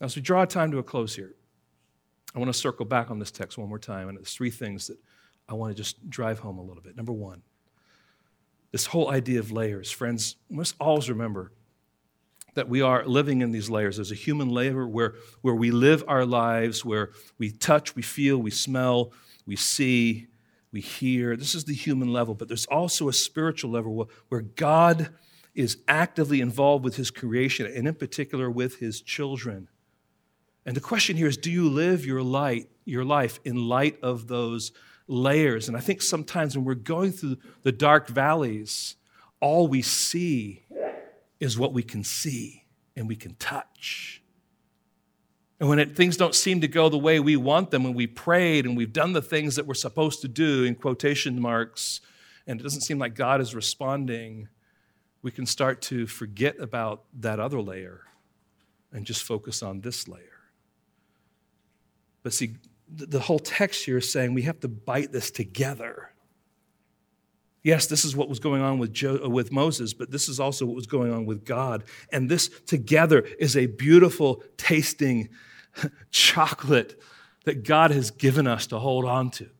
[0.00, 1.34] As we draw time to a close here,
[2.34, 4.88] I want to circle back on this text one more time, and there's three things
[4.88, 4.98] that
[5.48, 6.96] I want to just drive home a little bit.
[6.96, 7.42] Number one,
[8.72, 9.90] this whole idea of layers.
[9.90, 11.52] Friends, must always remember
[12.56, 13.96] that we are living in these layers.
[13.96, 18.38] There's a human layer where, where we live our lives, where we touch, we feel,
[18.38, 19.12] we smell,
[19.46, 20.26] we see,
[20.72, 21.36] we hear.
[21.36, 25.10] This is the human level, but there's also a spiritual level where, God
[25.54, 29.68] is actively involved with his creation, and in particular with his children.
[30.66, 34.28] And the question here is do you live your light, your life in light of
[34.28, 34.72] those
[35.08, 35.68] layers?
[35.68, 38.96] And I think sometimes when we're going through the dark valleys,
[39.40, 40.64] all we see
[41.40, 42.64] is what we can see
[42.96, 44.22] and we can touch.
[45.58, 48.06] And when it, things don't seem to go the way we want them, when we
[48.06, 52.00] prayed and we've done the things that we're supposed to do in quotation marks,
[52.46, 54.48] and it doesn't seem like God is responding,
[55.22, 58.02] we can start to forget about that other layer
[58.92, 60.22] and just focus on this layer.
[62.22, 62.56] But see,
[62.88, 66.10] the whole text here is saying we have to bite this together.
[67.66, 70.38] Yes, this is what was going on with, jo- uh, with Moses, but this is
[70.38, 71.82] also what was going on with God.
[72.12, 75.30] And this together is a beautiful tasting
[76.12, 76.96] chocolate
[77.44, 79.50] that God has given us to hold on to.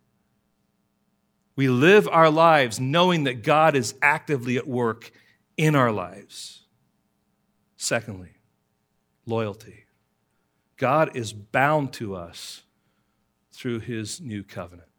[1.56, 5.10] We live our lives knowing that God is actively at work
[5.56, 6.60] in our lives.
[7.76, 8.34] Secondly,
[9.26, 9.86] loyalty.
[10.76, 12.62] God is bound to us
[13.50, 14.90] through his new covenant.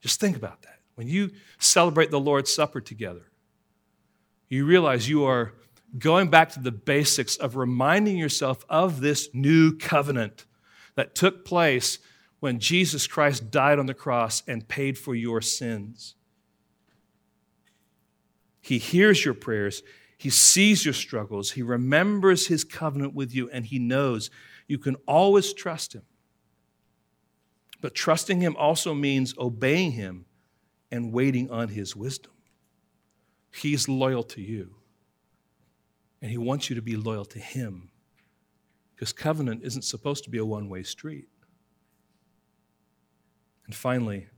[0.00, 0.75] Just think about that.
[0.96, 3.26] When you celebrate the Lord's Supper together,
[4.48, 5.52] you realize you are
[5.98, 10.46] going back to the basics of reminding yourself of this new covenant
[10.94, 11.98] that took place
[12.40, 16.14] when Jesus Christ died on the cross and paid for your sins.
[18.60, 19.82] He hears your prayers,
[20.16, 24.30] He sees your struggles, He remembers His covenant with you, and He knows
[24.66, 26.02] you can always trust Him.
[27.80, 30.24] But trusting Him also means obeying Him
[30.90, 32.32] and waiting on His wisdom.
[33.52, 34.74] He's loyal to you,
[36.20, 37.90] and He wants you to be loyal to Him
[38.94, 41.28] because covenant isn't supposed to be a one way street.
[43.66, 44.28] And finally,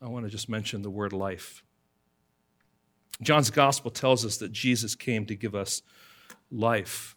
[0.00, 1.62] I want to just mention the word life.
[3.20, 5.82] John's gospel tells us that Jesus came to give us
[6.50, 7.14] life.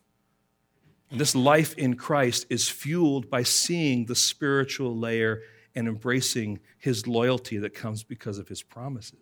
[1.09, 5.41] And this life in Christ is fueled by seeing the spiritual layer
[5.75, 9.19] and embracing his loyalty that comes because of his promises.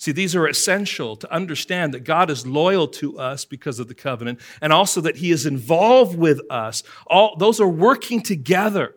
[0.00, 3.94] See, these are essential to understand that God is loyal to us because of the
[3.94, 6.82] covenant, and also that He is involved with us.
[7.06, 8.94] All those are working together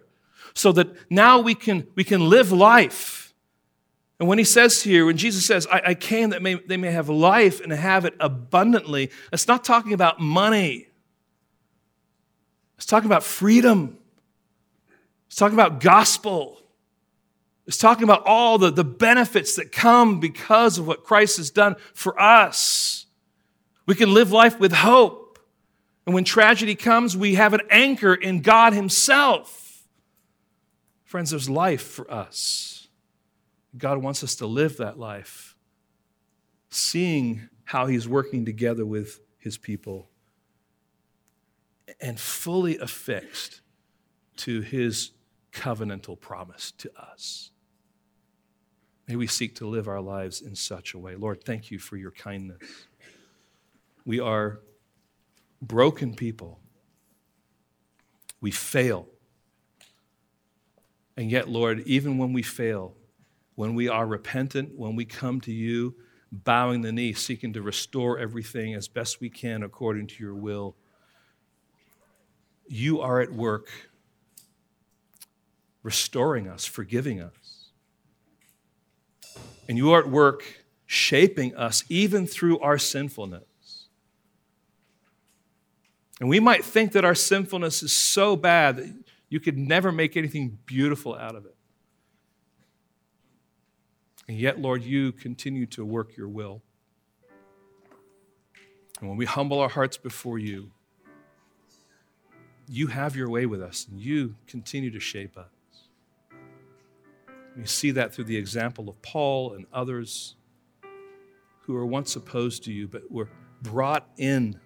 [0.53, 3.33] so that now we can, we can live life.
[4.17, 6.91] And when He says here, when Jesus says, I, I came that may, they may
[6.91, 10.87] have life and have it abundantly, it's not talking about money.
[12.77, 13.97] It's talking about freedom.
[15.33, 16.61] It's talking about gospel.
[17.65, 21.75] It's talking about all the, the benefits that come because of what Christ has done
[21.95, 23.07] for us.
[23.87, 25.39] We can live life with hope.
[26.05, 29.87] And when tragedy comes, we have an anchor in God Himself.
[31.03, 32.87] Friends, there's life for us.
[33.75, 35.55] God wants us to live that life,
[36.69, 40.11] seeing how He's working together with His people
[41.99, 43.61] and fully affixed
[44.37, 45.11] to his
[45.53, 47.51] covenantal promise to us.
[49.07, 51.15] May we seek to live our lives in such a way.
[51.15, 52.61] Lord, thank you for your kindness.
[54.05, 54.59] We are
[55.61, 56.59] broken people.
[58.41, 59.07] We fail.
[61.15, 62.95] And yet, Lord, even when we fail,
[63.55, 65.95] when we are repentant, when we come to you,
[66.31, 70.75] bowing the knee, seeking to restore everything as best we can according to your will,
[72.67, 73.69] you are at work
[75.83, 77.69] restoring us, forgiving us.
[79.67, 80.43] And you are at work
[80.85, 83.43] shaping us even through our sinfulness.
[86.19, 88.93] And we might think that our sinfulness is so bad that
[89.29, 91.55] you could never make anything beautiful out of it.
[94.27, 96.61] And yet, Lord, you continue to work your will.
[98.99, 100.71] And when we humble our hearts before you,
[102.69, 105.52] you have your way with us and you continue to shape us.
[107.55, 110.35] We see that through the example of Paul and others
[111.61, 113.29] who were once opposed to you, but were
[113.61, 114.59] brought in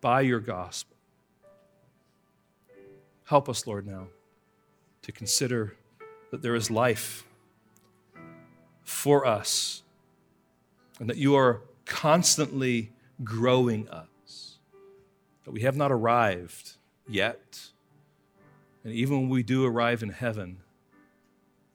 [0.00, 0.96] by your gospel.
[3.24, 4.08] Help us, Lord, now
[5.02, 5.76] to consider
[6.30, 7.24] that there is life
[8.84, 9.82] for us
[10.98, 12.92] and that you are constantly
[13.24, 14.58] growing us,
[15.44, 16.76] that we have not arrived
[17.08, 17.70] yet.
[18.84, 20.58] And even when we do arrive in heaven,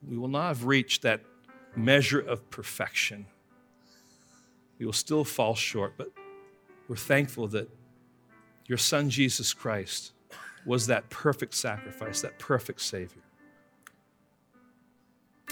[0.07, 1.21] we will not have reached that
[1.75, 3.25] measure of perfection.
[4.79, 6.11] We will still fall short, but
[6.87, 7.69] we're thankful that
[8.65, 10.11] your Son, Jesus Christ,
[10.65, 13.21] was that perfect sacrifice, that perfect Savior.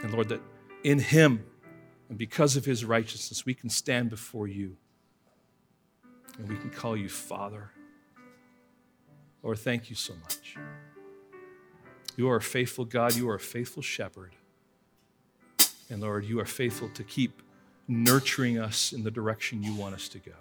[0.01, 0.41] And Lord, that
[0.83, 1.45] in Him
[2.09, 4.75] and because of His righteousness, we can stand before you
[6.37, 7.71] and we can call you Father.
[9.43, 10.55] Lord, thank you so much.
[12.15, 14.35] You are a faithful God, you are a faithful shepherd.
[15.89, 17.41] And Lord, you are faithful to keep
[17.87, 20.33] nurturing us in the direction you want us to go.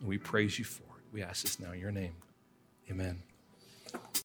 [0.00, 1.04] And we praise you for it.
[1.12, 2.14] We ask this now in your name.
[2.90, 3.22] Amen.